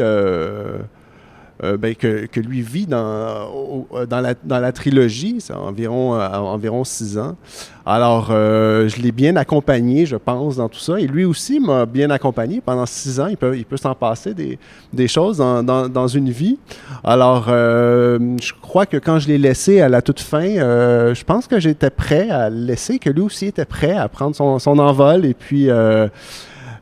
[1.64, 6.84] euh, ben, que, lui vit dans, dans, la, dans la trilogie, c'est environ, euh, environ
[6.84, 7.36] six ans.
[7.84, 11.88] Alors, euh, je l'ai bien accompagné, je pense, dans tout ça, et lui aussi m'a
[11.88, 13.26] bien accompagné pendant six ans.
[13.28, 14.60] Il peut, il peut s'en passer des,
[14.94, 16.60] des choses dans, dans, dans une vie.
[17.04, 21.60] Alors, je crois que quand je l'ai laissé à la toute fin, je pense que
[21.60, 25.26] j'étais prêt à le laisser, que lui aussi était prêt à prendre son, son envol.
[25.26, 25.70] Et puis,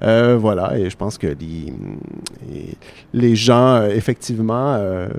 [0.06, 1.36] euh, voilà, et je pense que
[3.14, 5.10] les, gens, euh, effectivement, euh,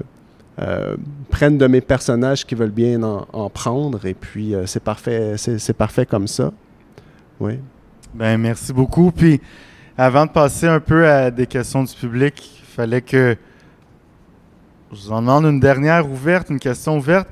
[1.29, 4.05] prennent de mes personnages qui veulent bien en, en prendre.
[4.07, 6.53] Et puis, c'est parfait, c'est parfait comme ça.
[7.41, 7.59] Oui.
[8.15, 9.11] Ben, merci beaucoup.
[9.11, 9.41] Puis,
[9.99, 13.37] avant de passer un peu à des questions du public, il fallait que
[14.93, 17.29] je vous en demande une dernière ouverte, une question ouverte.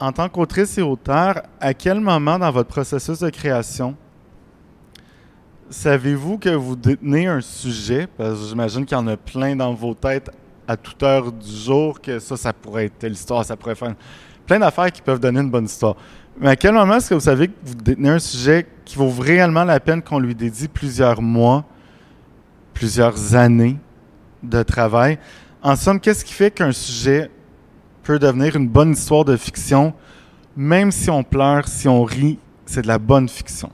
[0.00, 3.96] En tant qu'autrice et auteur, à quel moment dans votre processus de création
[5.70, 8.06] savez-vous que vous détenez un sujet?
[8.16, 10.30] Parce que j'imagine qu'il y en a plein dans vos têtes
[10.66, 13.94] à toute heure du jour, que ça, ça pourrait être telle histoire, ça pourrait faire
[14.46, 15.96] plein d'affaires qui peuvent donner une bonne histoire.
[16.40, 19.10] Mais à quel moment est-ce que vous savez que vous détenez un sujet qui vaut
[19.10, 21.64] réellement la peine qu'on lui dédie plusieurs mois,
[22.74, 23.78] plusieurs années
[24.42, 25.18] de travail?
[25.62, 27.30] En somme, qu'est-ce qui fait qu'un sujet
[28.02, 29.94] peut devenir une bonne histoire de fiction,
[30.56, 33.70] même si on pleure, si on rit, c'est de la bonne fiction?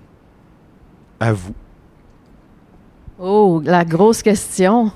[1.21, 1.55] À vous.
[3.19, 4.91] Oh, la grosse question.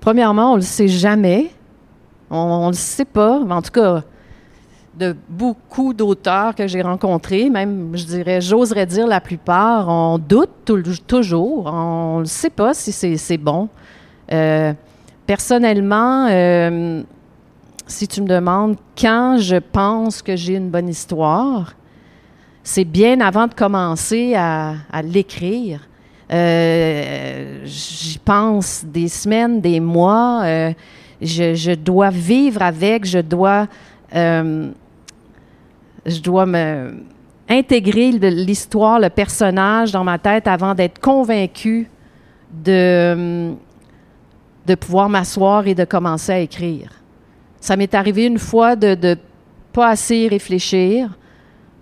[0.00, 1.50] Premièrement, on le sait jamais.
[2.30, 3.40] On ne le sait pas.
[3.40, 4.02] En tout cas,
[4.98, 10.50] de beaucoup d'auteurs que j'ai rencontrés, même, je dirais, j'oserais dire la plupart, on doute
[11.06, 11.66] toujours.
[11.66, 13.68] On ne sait pas si c'est bon.
[14.32, 14.72] Euh,
[15.26, 17.02] personnellement, euh,
[17.86, 21.74] si tu me demandes quand je pense que j'ai une bonne histoire,
[22.62, 25.87] c'est bien avant de commencer à l'écrire.
[26.30, 30.42] Euh, J'y pense des semaines, des mois.
[30.44, 30.72] euh,
[31.20, 33.66] je, dois vivre avec, je dois,
[34.14, 34.70] euh,
[36.06, 36.94] je dois me
[37.48, 41.88] intégrer l'histoire, le personnage dans ma tête avant d'être convaincu
[42.52, 43.54] de,
[44.66, 46.90] de pouvoir m'asseoir et de commencer à écrire.
[47.58, 49.14] Ça m'est arrivé une fois de ne
[49.72, 51.16] pas assez réfléchir,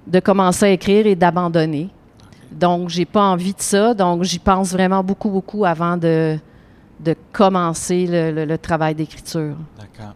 [0.06, 1.90] de commencer à écrire et d'abandonner.
[2.52, 3.94] Donc, j'ai pas envie de ça.
[3.94, 6.36] Donc, j'y pense vraiment beaucoup, beaucoup avant de,
[7.00, 9.54] de commencer le, le- le travail d'écriture.
[9.78, 10.14] D'accord.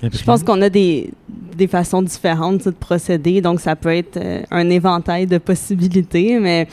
[0.00, 4.42] Je pense qu'on a des, des façons différentes de procéder, donc ça peut être euh,
[4.50, 6.66] un éventail de possibilités, mais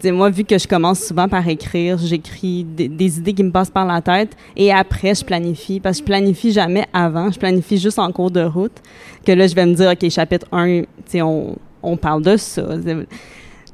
[0.00, 3.44] tu sais, moi, vu que je commence souvent par écrire, j'écris des, des idées qui
[3.44, 7.30] me passent par la tête et après, je planifie, parce que je planifie jamais avant,
[7.30, 8.72] je planifie juste en cours de route,
[9.24, 12.36] que là, je vais me dire, OK, chapitre 1, tu sais, on, on parle de
[12.36, 12.62] ça.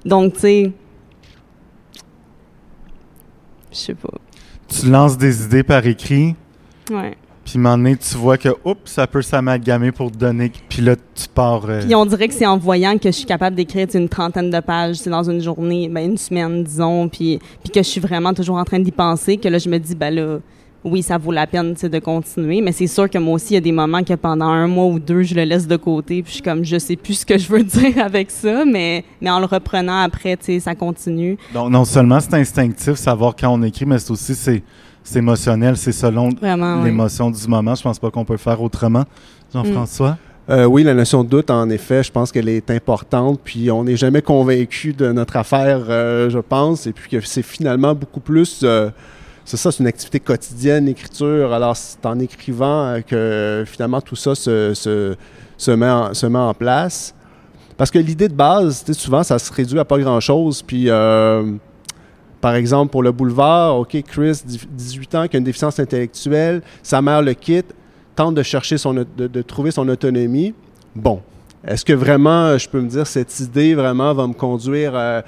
[0.09, 0.73] Donc, tu sais,
[3.73, 4.11] je sais pas.
[4.69, 6.35] Tu lances des idées par écrit,
[6.91, 7.17] Ouais.
[7.45, 10.51] puis à un moment donné, tu vois que, oups, ça peut s'amalgamer pour te donner,
[10.69, 11.65] puis là, tu pars.
[11.69, 14.51] euh, Puis on dirait que c'est en voyant que je suis capable d'écrire une trentaine
[14.51, 18.01] de pages c'est dans une journée, ben, une semaine, disons, puis, puis que je suis
[18.01, 20.39] vraiment toujours en train d'y penser, que là, je me dis, ben là,
[20.91, 22.61] oui, ça vaut la peine de continuer.
[22.61, 24.87] Mais c'est sûr que moi aussi, il y a des moments que pendant un mois
[24.87, 27.27] ou deux, je le laisse de côté, puis je suis comme, je sais plus ce
[27.27, 30.75] que je veux dire avec ça, mais, mais en le reprenant après, tu sais, ça
[30.75, 31.37] continue.
[31.55, 34.63] Donc, non seulement c'est instinctif, savoir quand on écrit, mais c'est aussi c'est,
[35.03, 36.31] c'est émotionnel, c'est selon
[36.85, 37.75] l'émotion du moment.
[37.75, 39.05] Je pense pas qu'on peut faire autrement.
[39.53, 40.19] Jean-François?
[40.51, 43.39] Euh, oui, la notion de doute, en effet, je pense qu'elle est importante.
[43.45, 46.87] Puis on n'est jamais convaincu de notre affaire, euh, je pense.
[46.87, 48.61] Et puis que c'est finalement beaucoup plus.
[48.65, 48.91] euh,
[49.49, 51.55] c'est ça, c'est une activité quotidienne, l'écriture.
[51.55, 55.17] Alors, c'est en écrivant euh, que finalement tout ça se, se,
[55.57, 57.15] se, met, en, se met en place.
[57.79, 60.61] Parce que l'idée de base, souvent, ça se réduit à pas grand-chose.
[60.61, 61.55] Puis, euh,
[62.43, 67.01] par exemple, pour le boulevard, OK, Chris, 18 ans, qui a une déficience intellectuelle, sa
[67.01, 67.75] mère le quitte
[68.17, 70.53] tente de chercher son, de, trouver son autonomie.
[70.95, 71.23] Bon,
[71.67, 75.23] est-ce que vraiment, je peux me dire, cette idée vraiment va me conduire, euh,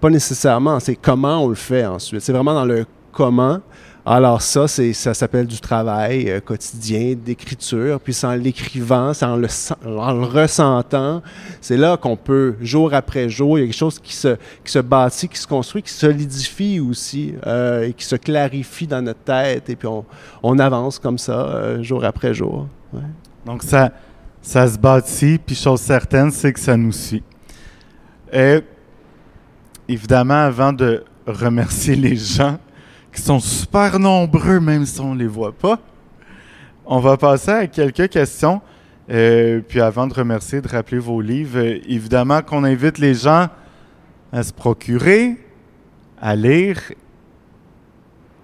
[0.00, 2.20] pas nécessairement, c'est comment on le fait ensuite?
[2.22, 3.60] C'est vraiment dans le comment.
[4.06, 9.48] Alors ça, ça s'appelle du travail euh, quotidien, d'écriture, puis c'est en l'écrivant, en le,
[9.84, 11.22] en le ressentant.
[11.60, 14.80] C'est là qu'on peut, jour après jour, il y a quelque chose qui se, qui
[14.80, 19.68] bâtit, qui se construit, qui solidifie aussi, euh, et qui se clarifie dans notre tête,
[19.68, 19.88] et puis
[20.42, 22.66] on, avance comme ça, euh, jour après jour.
[23.44, 23.92] Donc, ça,
[24.40, 27.22] ça se bâtit, puis chose certaine, c'est que ça nous suit.
[28.32, 28.60] Et
[29.88, 32.58] évidemment, avant de remercier les gens
[33.20, 35.78] qui sont super nombreux, même si on ne les voit pas,
[36.86, 38.62] on va passer à quelques questions.
[39.10, 43.48] Euh, puis avant de remercier, de rappeler vos livres, euh, évidemment qu'on invite les gens
[44.32, 45.36] à se procurer,
[46.18, 46.80] à lire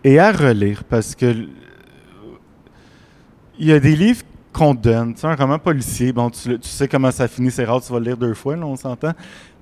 [0.04, 1.46] et à relire, parce que
[3.58, 5.14] il y a des livres qu'on donne.
[5.14, 7.92] Tu sais, un roman policier, bon, tu, tu, sais comment ça finit, c'est rare, tu
[7.92, 9.12] vas le lire deux fois, là, on s'entend.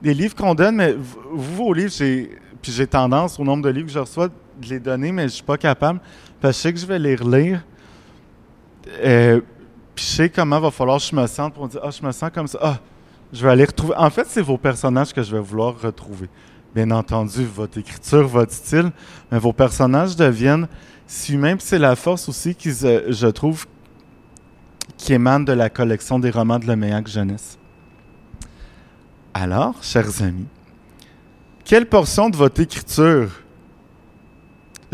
[0.03, 3.69] Des livres qu'on donne, mais vous, vos livres, j'ai, puis j'ai tendance, au nombre de
[3.69, 4.29] livres que je reçois,
[4.61, 6.01] de les donner, mais je suis pas capable,
[6.41, 7.65] parce que je sais que je vais les relire.
[9.03, 9.41] Euh,
[9.95, 12.13] puis je sais comment va falloir que je me sente pour dire, ah, je me
[12.13, 12.79] sens comme ça, ah,
[13.33, 13.95] je vais aller retrouver.
[13.97, 16.29] En fait, c'est vos personnages que je vais vouloir retrouver.
[16.75, 18.91] Bien entendu, votre écriture, votre style,
[19.31, 20.67] mais vos personnages deviennent
[21.07, 23.67] si puis c'est la force aussi qui, je trouve,
[24.97, 27.59] qui émane de la collection des romans de Leméac Jeunesse.
[29.33, 30.47] Alors, chers amis,
[31.65, 33.31] quelle portion de votre écriture,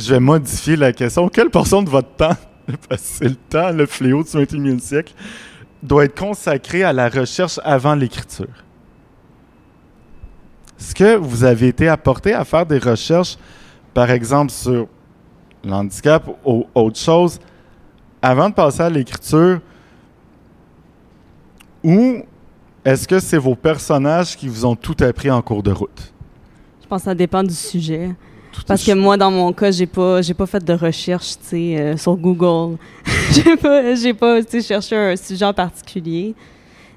[0.00, 2.36] je vais modifier la question, quelle portion de votre temps,
[2.88, 5.14] parce que le temps, le fléau du 21e siècle,
[5.82, 8.64] doit être consacrée à la recherche avant l'écriture?
[10.78, 13.36] Est-ce que vous avez été apporté à faire des recherches,
[13.92, 14.88] par exemple, sur
[15.62, 17.38] l'handicap ou autre chose,
[18.22, 19.60] avant de passer à l'écriture,
[21.82, 22.22] ou
[22.84, 26.12] est-ce que c'est vos personnages qui vous ont tout appris en cours de route?
[26.82, 28.14] Je pense que ça dépend du sujet.
[28.52, 31.46] Tout Parce que moi, dans mon cas, j'ai pas, j'ai pas fait de recherche, tu
[31.46, 32.76] sais, euh, sur Google.
[33.32, 36.34] j'ai pas, j'ai pas, tu sais, cherché un sujet en particulier.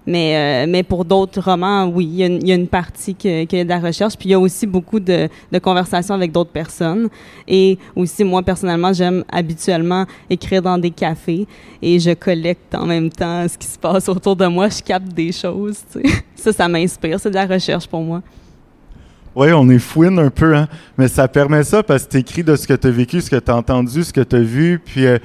[0.05, 2.67] Mais, euh, mais pour d'autres romans, oui, il y, a une, il y a une
[2.67, 4.17] partie qui est de la recherche.
[4.17, 7.07] Puis il y a aussi beaucoup de, de conversations avec d'autres personnes.
[7.47, 11.47] Et aussi, moi, personnellement, j'aime habituellement écrire dans des cafés
[11.81, 14.67] et je collecte en même temps ce qui se passe autour de moi.
[14.67, 15.79] Je capte des choses.
[15.91, 16.23] Tu sais.
[16.35, 17.17] Ça, ça m'inspire.
[17.21, 18.21] C'est de la recherche pour moi.
[19.35, 20.67] Oui, on est fouine un peu, hein?
[20.97, 23.29] mais ça permet ça parce que tu écris de ce que tu as vécu, ce
[23.31, 25.17] que tu as entendu, ce que tu as vu, puis euh,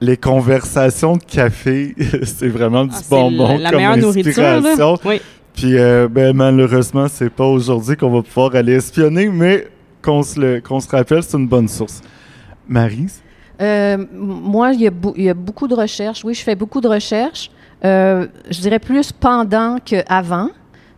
[0.00, 4.98] les conversations de café, c'est vraiment du Ah, c'est bonbon la- la comme meilleure inspiration.
[5.04, 5.20] Oui.
[5.54, 9.68] Puis euh, ben, malheureusement, c'est pas aujourd'hui qu'on va pouvoir aller espionner, mais
[10.02, 12.00] qu'on se, le- qu'on se rappelle, c'est une bonne source.
[12.66, 13.20] Marise?
[13.60, 16.24] Euh, moi, il y, a bou- il y a beaucoup de recherches.
[16.24, 17.50] Oui, je fais beaucoup de recherches.
[17.84, 20.48] Euh, je dirais plus pendant qu'avant,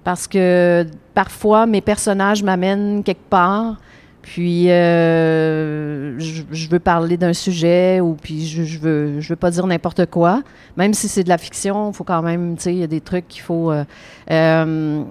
[0.04, 0.84] parce que
[1.14, 3.76] parfois, mes personnages m'amènent quelque part.
[4.22, 9.36] Puis, euh, je, je veux parler d'un sujet ou puis je, je veux, je veux
[9.36, 10.42] pas dire n'importe quoi.
[10.76, 12.86] Même si c'est de la fiction, il faut quand même, tu sais, il y a
[12.86, 13.72] des trucs qu'il faut.
[13.72, 13.84] euh,
[14.30, 15.02] euh,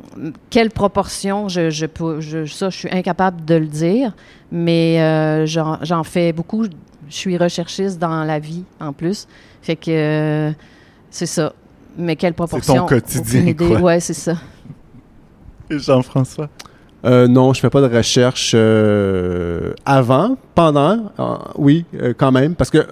[0.50, 4.14] quelle proportion, je, je, peux- je- ça, je suis incapable de le dire,
[4.52, 6.64] mais j'en fais beaucoup.
[6.64, 6.70] Je
[7.16, 9.28] suis recherchiste dans la vie en plus.
[9.62, 10.54] Fait que
[11.10, 11.52] c'est ça.
[11.98, 12.86] Mais quelle proportion?
[12.86, 13.54] quotidien, aucune idée.
[13.68, 13.82] quoi.
[13.82, 14.36] Ouais, c'est ça.
[15.80, 16.50] Jean-François?
[17.04, 21.86] Euh, non, je fais pas de recherche euh, avant, pendant, euh, oui,
[22.18, 22.86] quand même, parce que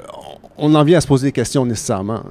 [0.62, 2.22] on en vient à se poser des questions nécessairement.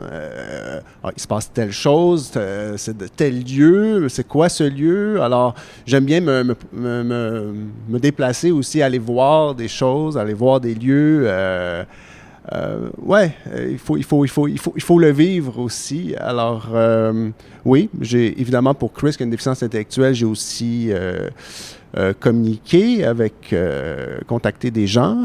[1.02, 2.30] Ah, il se passe telle chose,
[2.76, 5.22] c'est de tel lieu, c'est quoi ce lieu?
[5.22, 5.54] Alors,
[5.86, 6.54] j'aime bien me
[7.98, 11.26] déplacer aussi, aller voir des choses, aller voir des lieux.
[12.54, 15.58] Euh, ouais, euh, il faut, il, faut, il, faut, il, faut, il faut le vivre
[15.58, 16.14] aussi.
[16.18, 17.28] Alors, euh,
[17.64, 21.28] oui, j'ai évidemment pour Chris qui a une déficience intellectuelle, j'ai aussi euh,
[21.96, 23.54] euh, communiqué avec,
[24.26, 25.24] contacté des gens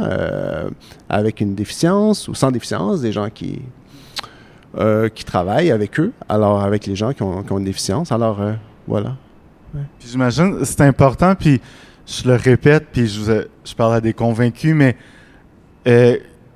[1.08, 3.62] avec une déficience ou sans déficience, des gens qui,
[5.16, 8.12] qui travaillent avec eux, alors avec les gens qui ont, qui ont une déficience.
[8.12, 8.42] Alors,
[8.88, 9.16] voilà.
[9.72, 11.62] Puis j'imagine, c'est important, puis
[12.06, 14.98] je le répète, puis je, je parle à des convaincus, mais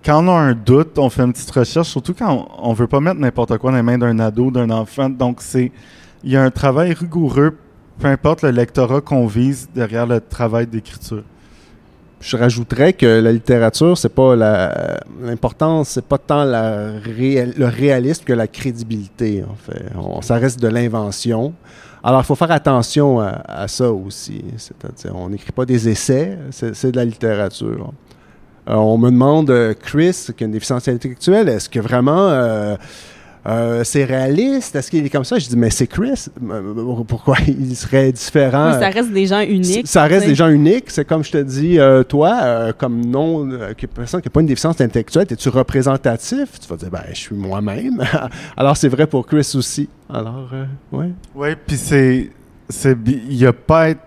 [0.08, 2.88] quand on a un doute, on fait une petite recherche, surtout quand on, on veut
[2.88, 5.10] pas mettre n'importe quoi dans les mains d'un ado, d'un enfant.
[5.10, 5.70] Donc, c'est
[6.24, 7.58] il y a un travail rigoureux,
[8.00, 11.24] peu importe le lectorat qu'on vise derrière le travail d'écriture.
[12.22, 14.34] Je rajouterais que la littérature, c'est pas
[15.22, 19.92] l'importance, c'est pas tant la le réalisme que la crédibilité en fait.
[20.22, 21.54] Ça reste de l'invention.
[22.02, 24.42] Alors il faut faire attention à, à ça aussi.
[24.56, 27.92] C'est-à-dire, on n'écrit pas des essais, c'est de la littérature.
[28.68, 32.76] Euh, on me demande, euh, Chris, qui a une déficience intellectuelle, est-ce que vraiment euh,
[33.48, 34.76] euh, c'est réaliste?
[34.76, 35.40] Est-ce qu'il est comme ça?
[35.40, 36.26] Je dis, mais c'est Chris.
[37.08, 38.74] Pourquoi il serait différent?
[38.74, 39.88] Oui, ça reste des gens uniques.
[39.88, 40.90] Ça reste des gens uniques.
[40.90, 44.42] C'est comme je te dis, euh, toi, euh, comme non, euh, personne qui n'a pas
[44.42, 46.60] une déficience intellectuelle, es-tu représentatif?
[46.60, 48.04] Tu vas dire, ben, je suis moi-même.
[48.58, 49.88] Alors, c'est vrai pour Chris aussi.
[50.10, 51.12] Alors, euh, ouais.
[51.34, 52.30] Oui, puis c'est.
[52.86, 54.02] Il n'y a pas être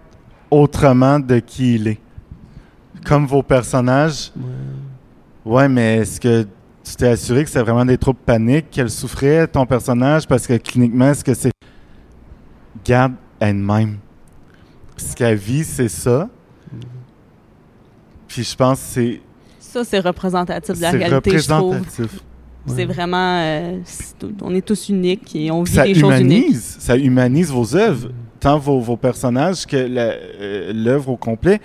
[0.51, 1.99] autrement de qui il est.
[3.05, 4.31] Comme vos personnages.
[5.45, 6.43] Ouais, mais est-ce que
[6.85, 10.55] tu t'es assuré que c'était vraiment des troubles paniques, qu'elle souffrait, ton personnage, parce que
[10.57, 11.51] cliniquement, est-ce que c'est.
[12.85, 13.99] Garde elle-même.
[14.97, 16.29] Ce qu'elle vit, c'est ça.
[18.29, 19.21] Puis je pense que c'est.
[19.59, 21.75] Ça, c'est représentatif de la C'est réalité, je trouve.
[21.77, 22.21] représentatif.
[22.67, 23.41] C'est vraiment...
[23.43, 23.79] euh,
[24.43, 26.39] on est tous uniques et on vit ça des choses uniques.
[26.45, 31.61] humanise, ça humanise vos œuvres, tant vos, vos personnages que la- euh, l'œuvre au complet.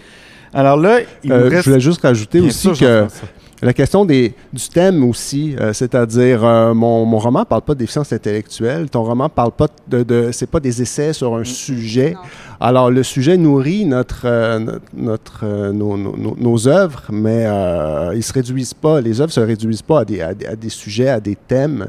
[0.56, 3.06] Alors là, il Euh, reste Je voulais juste rajouter bien aussi sûr, que
[3.62, 7.80] la question des, du thème aussi, euh, c'est-à-dire euh, mon, mon roman parle pas de
[7.80, 12.14] déficience intellectuelle, ton roman parle pas de, de c'est pas des essais sur un sujet.
[12.14, 12.20] Non.
[12.62, 18.24] Alors le sujet nourrit notre, euh, notre, notre, euh, nos, nos- œuvres, mais euh, ils
[18.24, 21.10] se réduisent pas, les œuvres se réduisent pas à des, à des, à des sujets,
[21.10, 21.88] à des thèmes.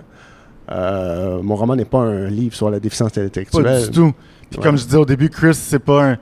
[0.73, 3.83] Euh, mon roman n'est pas un livre sur la déficience Pas intellectuelle.
[3.85, 4.13] du tout.
[4.51, 4.65] Puis Ouais.
[4.65, 6.17] comme je disais au début, Chris, c'est pas un.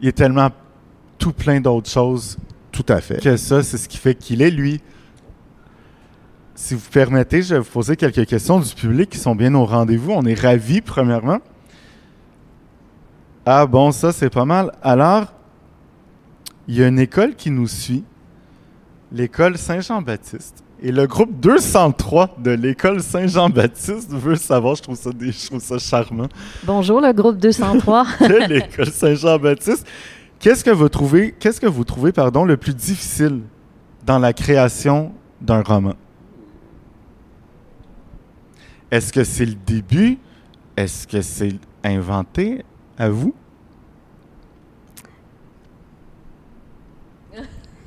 [0.00, 0.48] Il est tellement
[1.20, 2.36] tout plein d'autres choses
[2.72, 3.20] Tout à fait.
[3.22, 4.80] que ça, c'est ce qui fait qu'il est lui.
[6.56, 9.64] Si vous permettez, je vais vous poser quelques questions du public qui sont bien au
[9.64, 10.10] rendez-vous.
[10.12, 11.38] On est ravis, premièrement.
[13.46, 14.72] Ah bon, ça, c'est pas mal.
[14.82, 15.32] Alors,
[16.68, 18.04] il y a une école qui nous suit,
[19.12, 20.62] l'école Saint-Jean-Baptiste.
[20.82, 25.60] Et le groupe 203 de l'école Saint-Jean-Baptiste veut savoir, je trouve ça, des- je trouve
[25.60, 26.28] ça charmant,
[26.64, 28.04] Bonjour, le groupe 203.
[28.20, 29.86] de l'école Saint-Jean-Baptiste.
[30.40, 33.42] Qu'est-ce que vous trouvez, qu'est-ce que vous trouvez, pardon, le plus difficile
[34.04, 35.94] dans la création d'un roman?
[38.90, 40.18] Est-ce que c'est le début?
[40.76, 41.52] Est-ce que c'est
[41.84, 42.64] inventé?
[42.98, 43.34] À vous?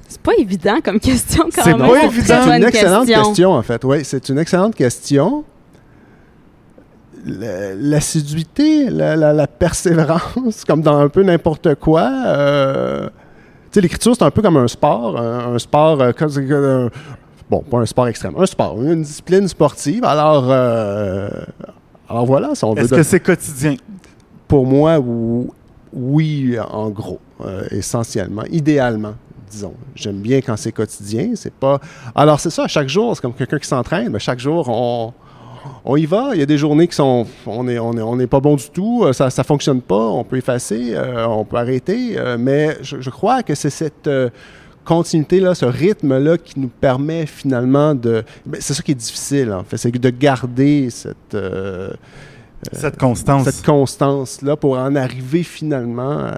[0.07, 1.79] C'est pas évident comme question quand C'est même.
[1.79, 2.41] pas une évident.
[2.45, 3.83] C'est une excellente question, en fait.
[3.83, 5.43] Oui, c'est une excellente question.
[7.25, 12.09] L'assiduité, la, la- la persévérance, comme dans un peu n'importe quoi.
[12.27, 13.09] euh,
[13.75, 15.17] l'écriture, c'est un peu comme un sport.
[15.19, 16.89] Un, un sport, euh, comme- euh,
[17.49, 20.03] bon, pas un sport extrême, un sport, une discipline sportive.
[20.03, 21.29] Alors, euh,
[22.09, 23.75] alors voilà, si on veut Est-ce que c'est quotidien?
[24.47, 25.51] pour moi, ou-
[25.93, 27.19] oui, en gros,
[27.71, 29.13] essentiellement, idéalement,
[29.49, 29.73] disons.
[29.95, 31.79] J'aime bien quand c'est quotidien, c'est pas...
[32.15, 35.13] Alors c'est ça, chaque jour, c'est comme quelqu'un qui s'entraîne, mais chaque jour, on,
[35.85, 36.29] on y va.
[36.33, 37.25] Il y a des journées qui sont...
[37.45, 39.95] On n'est on est, on est pas bon du tout, euh, ça ne fonctionne pas,
[40.07, 44.07] on peut effacer, euh, on peut arrêter, euh, mais je, je crois que c'est cette...
[44.07, 44.29] euh,
[44.85, 48.23] continuité-là, ce rythme-là qui nous permet finalement de...
[48.59, 51.37] c'est ça qui est difficile, en fait, c'est de garder cette...
[52.71, 53.43] Cette constance.
[53.45, 56.37] cette constance-là pour en arriver finalement à...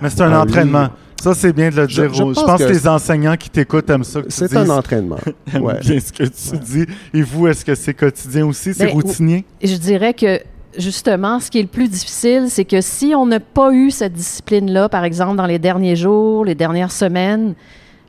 [0.00, 0.82] Mais c'est un un entraînement.
[0.82, 0.92] livre.
[1.22, 2.08] Ça, c'est bien de le Je- dire.
[2.12, 4.20] je Je, pense pense que, que les enseignants qui t'écoutent aiment ça.
[4.28, 5.18] C'est un entraînement.
[5.54, 5.78] aiment ouais.
[5.80, 6.86] bien ce que tu dis.
[7.14, 8.74] Et vous, est-ce que c'est quotidien aussi?
[8.74, 9.44] C'est Ben, routinier?
[9.62, 10.40] Je dirais que
[10.76, 14.14] justement, ce qui est le plus difficile, c'est que si on n'a pas eu cette
[14.14, 17.54] discipline-là, par exemple, dans les derniers jours, les dernières semaines,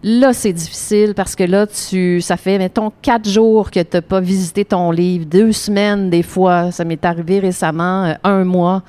[0.01, 4.01] là, c'est difficile parce que là, tu, ça fait, mettons, quatre jours que tu n'as
[4.01, 6.72] pas visité ton livre, deux semaines des fois.
[6.72, 8.82] Ça m'est arrivé récemment, euh, un mois.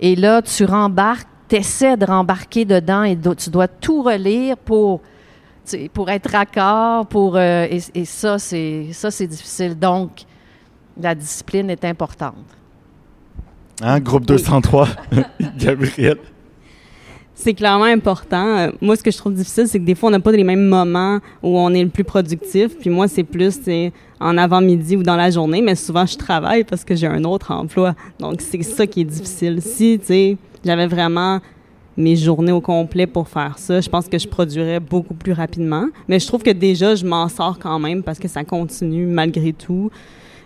[0.00, 4.56] Et là, tu rembarques, tu essaies de rembarquer dedans et do- tu dois tout relire
[4.56, 5.06] pour, tu
[5.64, 7.06] sais, pour être raccord.
[7.06, 9.78] Pour, euh, et, et ça, c'est ça, c'est difficile.
[9.78, 10.22] Donc,
[11.00, 12.34] la discipline est importante.
[13.82, 14.88] Hein, groupe 203,
[15.58, 16.18] Gabriel?
[17.36, 18.46] C'est clairement important.
[18.58, 20.44] Euh, moi, ce que je trouve difficile, c'est que des fois, on n'a pas les
[20.44, 22.78] mêmes moments où on est le plus productif.
[22.78, 25.60] Puis moi, c'est plus c'est en avant-midi ou dans la journée.
[25.60, 27.94] Mais souvent, je travaille parce que j'ai un autre emploi.
[28.20, 29.60] Donc, c'est ça qui est difficile.
[29.60, 31.40] Si, tu sais, j'avais vraiment
[31.96, 35.86] mes journées au complet pour faire ça, je pense que je produirais beaucoup plus rapidement.
[36.08, 39.52] Mais je trouve que déjà, je m'en sors quand même parce que ça continue malgré
[39.52, 39.90] tout.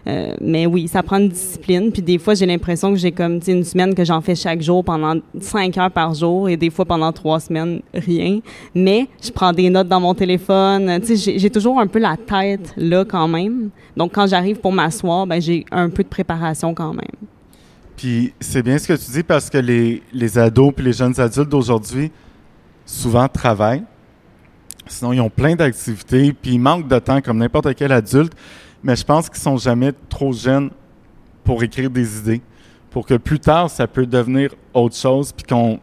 [0.07, 1.93] Euh, mais oui, ça prend une discipline.
[1.93, 4.83] Puis des fois, j'ai l'impression que j'ai comme une semaine que j'en fais chaque jour
[4.83, 8.41] pendant cinq heures par jour et des fois pendant trois semaines, rien.
[8.75, 11.01] Mais je prends des notes dans mon téléphone.
[11.05, 13.71] J'ai toujours un peu la tête là quand même.
[13.97, 17.38] Donc quand j'arrive pour m'asseoir, ben j'ai un peu de préparation quand même.
[17.99, 21.19] Puis c'est bien ce que tu dis parce que les, les ados puis les jeunes
[21.21, 22.13] adultes d'aujourd'hui
[22.87, 23.83] souvent travaillent.
[24.87, 28.33] Sinon, ils ont plein d'activités puis ils manquent de temps comme n'importe quel adulte.
[28.85, 30.71] Mais je pense qu'ils sont jamais trop jeunes
[31.43, 32.41] pour écrire des idées.
[32.93, 35.81] Pour que plus tard, ça peut devenir autre chose puis qu'on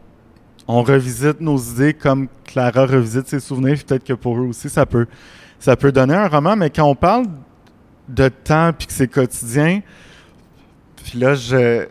[0.66, 3.76] on revisite nos idées comme Clara revisite ses souvenirs.
[3.86, 5.06] Peut-être que pour eux aussi, ça peut,
[5.58, 6.56] ça peut donner un roman.
[6.56, 7.26] Mais quand on parle
[8.08, 9.82] de temps puis que c'est quotidien,
[11.04, 11.86] puis là, je,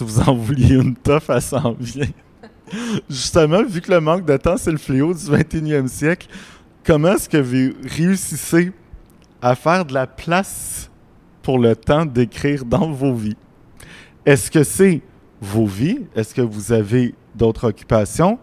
[0.00, 2.08] si vous en vouliez une toffe, elle s'en vient.
[3.10, 6.26] Justement, vu que le manque de temps, c'est le fléau du 21e siècle,
[6.84, 8.72] comment est-ce que vous réussissez
[9.42, 10.90] à faire de la place
[11.42, 13.36] pour le temps d'écrire dans vos vies?
[14.24, 15.02] Est-ce que c'est
[15.38, 16.06] vos vies?
[16.14, 18.38] Est-ce que vous avez d'autres occupations?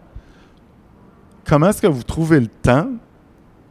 [1.44, 2.88] Comment est-ce que vous trouvez le temps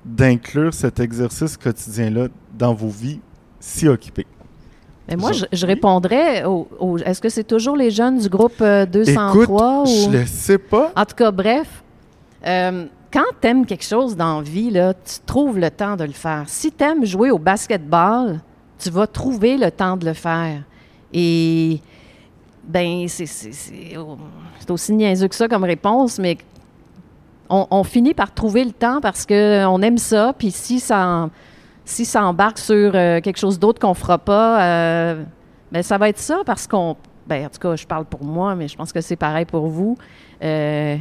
[0.03, 2.27] d'inclure cet exercice quotidien-là
[2.57, 3.21] dans vos vies
[3.61, 4.27] si occupées?
[5.07, 8.59] Mais moi, je, je répondrais au, au- Est-ce que c'est toujours les jeunes du groupe
[8.61, 9.85] euh, 203 Écoute, ou...
[10.11, 10.91] je le sais pas.
[10.95, 11.83] En tout cas, bref,
[12.45, 16.03] euh, quand tu aimes quelque chose dans la vie, là, tu trouves le temps de
[16.03, 16.43] le faire.
[16.47, 18.39] Si tu aimes jouer au basketball,
[18.77, 20.61] tu vas trouver le temps de le faire.
[21.13, 21.79] Et,
[22.67, 23.95] ben, c'est- c'est
[24.69, 26.37] aussi niaiseux que ça comme réponse, mais
[27.49, 30.33] on, on finit par trouver le temps parce qu'on aime ça.
[30.37, 31.29] Puis si ça, en-
[31.87, 35.23] si ça embarque sur euh, quelque chose d'autre qu'on fera pas, euh,
[35.71, 36.97] ben, ça va être ça parce qu'on.
[37.25, 39.67] Ben, en tout cas, je parle pour moi, mais je pense que c'est pareil pour
[39.67, 39.97] vous.
[40.43, 40.97] Euh,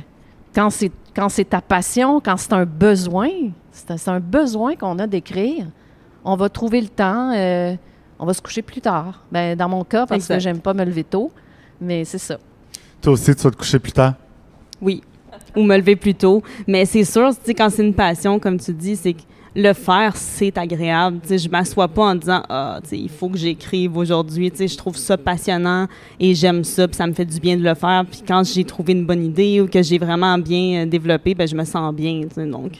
[0.54, 3.28] quand c'est quand c'est ta passion, quand c'est un besoin,
[3.72, 5.66] c'est un, besoin qu'on a d'écrire,
[6.24, 7.32] on va trouver le temps.
[7.34, 7.74] euh,
[8.18, 9.24] on va se coucher plus tard.
[9.30, 10.34] Ben, dans mon cas, parce Exact.
[10.36, 11.30] que j'aime pas me lever tôt,
[11.80, 12.38] mais c'est ça.
[13.02, 14.14] Toi aussi, tu vas te coucher plus tard?
[14.80, 15.02] Oui.
[15.54, 16.42] Ou me lever plus tôt.
[16.66, 19.20] Mais c'est sûr, tu sais, quand c'est une passion, comme tu dis, c'est que
[19.56, 21.18] le faire, c'est agréable.
[21.24, 24.52] Sais, je m'assois pas en disant, ah, il faut que j'écrive aujourd'hui.
[24.56, 25.86] Je trouve ça passionnant
[26.20, 28.04] et j'aime ça, puis ça me fait du bien de le faire.
[28.08, 31.48] Puis quand j'ai trouvé une bonne idée ou que j'ai vraiment bien euh, développé, ben,
[31.48, 32.20] je me sens bien.
[32.36, 32.72] donc,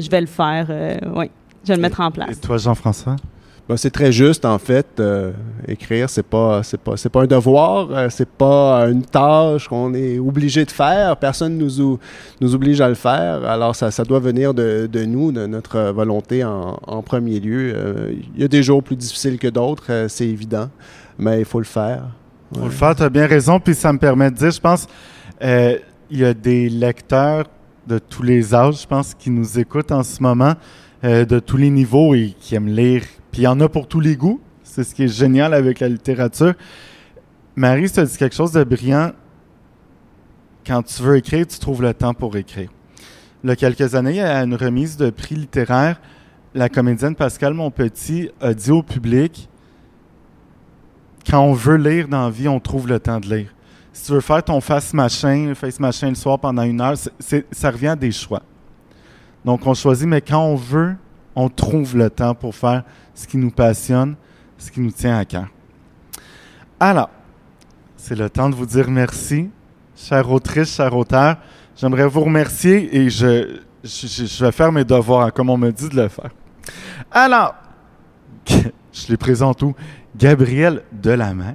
[0.00, 0.66] je vais le faire.
[0.70, 1.30] euh, oui.
[1.62, 2.40] Je vais le mettre en Et place.
[2.40, 3.16] toi, Jean-François?
[3.66, 4.86] Ben, c'est très juste en fait.
[5.00, 5.32] euh,
[5.66, 9.94] écrire, c'est pas, c'est pas, c'est pas un devoir, euh, c'est pas une tâche qu'on
[9.94, 11.16] est obligé de faire.
[11.16, 11.98] Personne nous ou-
[12.42, 13.42] nous oblige à le faire.
[13.46, 17.72] Alors ça, ça doit venir de, de nous, de notre volonté en, en premier lieu.
[17.74, 20.68] Euh, Il y a des jours plus difficiles que d'autres, euh, c'est évident,
[21.18, 22.02] mais il faut le faire.
[22.52, 22.66] Faut Ouais.
[22.66, 23.58] le faire, tu as bien raison.
[23.60, 24.86] Puis ça me permet de dire, je pense,
[25.42, 27.44] il y a des lecteurs
[27.86, 30.52] de tous les âges, je pense, qui nous écoutent en ce moment,
[31.04, 33.02] euh, de tous les niveaux et qui aiment lire.
[33.30, 34.40] Puis il y en a pour tous les goûts.
[34.62, 36.54] C'est ce qui est génial avec la littérature.
[37.54, 39.12] Marie, tu as dit quelque chose de brillant.
[40.66, 42.70] Quand tu veux écrire, tu trouves le temps pour écrire.
[43.42, 46.00] Il y a quelques années, à une remise de prix littéraire,
[46.54, 49.48] la comédienne Pascale Monpetit a dit au public
[51.28, 53.54] quand on veut lire dans la vie, on trouve le temps de lire.
[53.92, 57.70] Si tu veux faire ton face machin, face machin le soir pendant une heure, ça
[57.70, 58.42] revient à des choix.
[59.44, 60.96] Donc on choisit, mais quand on veut,
[61.36, 62.84] on trouve le temps pour faire
[63.14, 64.16] ce qui nous passionne,
[64.56, 65.46] ce qui nous tient à cœur.
[66.80, 67.10] Alors,
[67.96, 69.50] c'est le temps de vous dire merci,
[69.96, 71.36] chère autrice, cher auteur.
[71.76, 75.96] J'aimerais vous remercier et je, je, vais faire mes devoirs, comme on me dit de
[75.96, 76.30] le faire.
[77.10, 77.54] Alors,
[78.48, 79.74] je les présente où?
[80.16, 81.54] Gabrielle Delamer,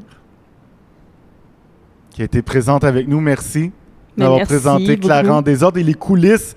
[2.09, 3.21] qui a été présente avec nous.
[3.21, 3.71] Merci
[4.17, 6.55] Mais d'avoir présenté en désordre et les coulisses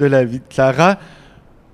[0.00, 0.98] de la vie de Clara.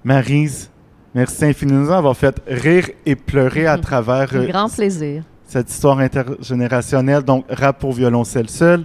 [0.05, 0.70] Marise,
[1.14, 5.22] merci infiniment d'avoir fait rire et pleurer à travers Un euh, grand plaisir.
[5.47, 7.22] cette histoire intergénérationnelle.
[7.22, 8.85] Donc, rap pour violoncelle seul.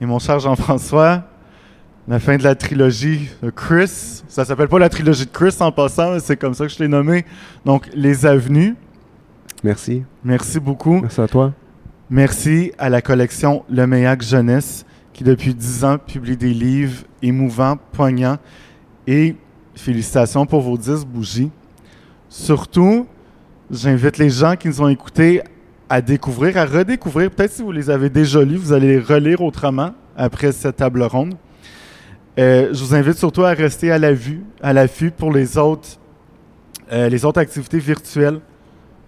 [0.00, 1.24] Et mon cher Jean-François,
[2.06, 4.22] la fin de la trilogie de Chris.
[4.28, 6.78] Ça s'appelle pas la trilogie de Chris en passant, mais c'est comme ça que je
[6.78, 7.24] l'ai nommé.
[7.64, 8.76] Donc, Les Avenues.
[9.64, 10.04] Merci.
[10.22, 11.00] Merci beaucoup.
[11.00, 11.52] Merci à toi.
[12.10, 17.76] Merci à la collection Le Meillac Jeunesse, qui depuis dix ans publie des livres émouvants,
[17.92, 18.36] poignants.
[19.06, 19.36] Et
[19.74, 21.50] félicitations pour vos 10 bougies.
[22.28, 23.06] Surtout,
[23.70, 25.42] j'invite les gens qui nous ont écoutés
[25.88, 27.30] à découvrir, à redécouvrir.
[27.30, 31.02] Peut-être si vous les avez déjà lus, vous allez les relire autrement après cette table
[31.02, 31.34] ronde.
[32.38, 35.88] Euh, je vous invite surtout à rester à la vue, à l'affût pour les autres,
[36.92, 38.40] euh, les autres activités virtuelles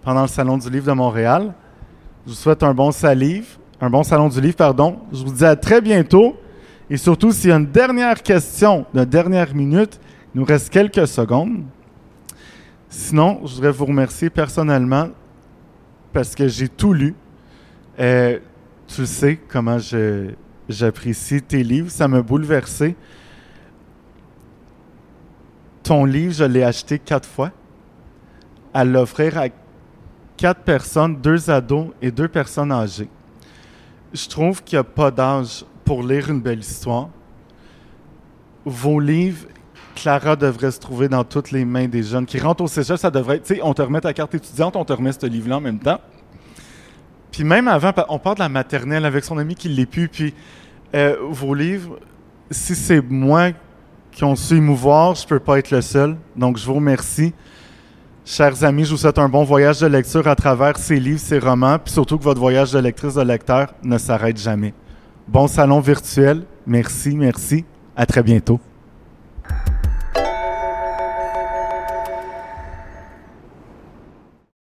[0.01, 1.53] pendant le Salon du Livre de Montréal.
[2.25, 4.99] Je vous souhaite un bon salive, un bon salon du livre, pardon.
[5.11, 6.35] Je vous dis à très bientôt.
[6.89, 9.99] Et surtout, s'il y a une dernière question de dernière minute,
[10.33, 11.63] il nous reste quelques secondes.
[12.89, 15.09] Sinon, je voudrais vous remercier personnellement
[16.11, 17.13] parce que j'ai tout lu.
[17.99, 18.39] Euh,
[18.87, 19.77] tu sais comment
[20.67, 21.91] j'apprécie tes livres.
[21.91, 22.95] Ça m'a bouleversé.
[25.83, 27.51] Ton livre, je l'ai acheté quatre fois.
[28.73, 29.47] À l'offrir à
[30.37, 33.09] quatre personnes, deux ados et deux personnes âgées.
[34.11, 37.09] Je trouve qu'il n'y a pas d'âge pour lire une belle histoire.
[38.63, 39.47] Vos livres,
[39.95, 42.95] Clara devrait se trouver dans toutes les mains des jeunes qui rentrent au cégep.
[42.95, 45.25] Ça devrait être, tu sais, on te remet ta carte étudiante, on te remet ce
[45.25, 45.99] livre-là en même temps.
[47.31, 50.09] Puis même avant, on parle de la maternelle avec son ami qui l'est plus.
[50.09, 50.35] Puis
[50.93, 51.97] euh, vos livres
[52.51, 53.49] si c'est moi
[54.11, 56.17] qui ont su émouvoir, je peux pas être le seul.
[56.35, 57.33] Donc, je vous remercie.
[58.25, 61.39] Chers amis, je vous souhaite un bon voyage de lecture à travers ces livres, ces
[61.39, 64.75] romans, puis surtout que votre voyage de lectrice de lecteur ne s'arrête jamais.
[65.31, 66.41] Bon salon virtuel.
[66.65, 67.63] Merci, merci.
[67.95, 68.59] À très bientôt.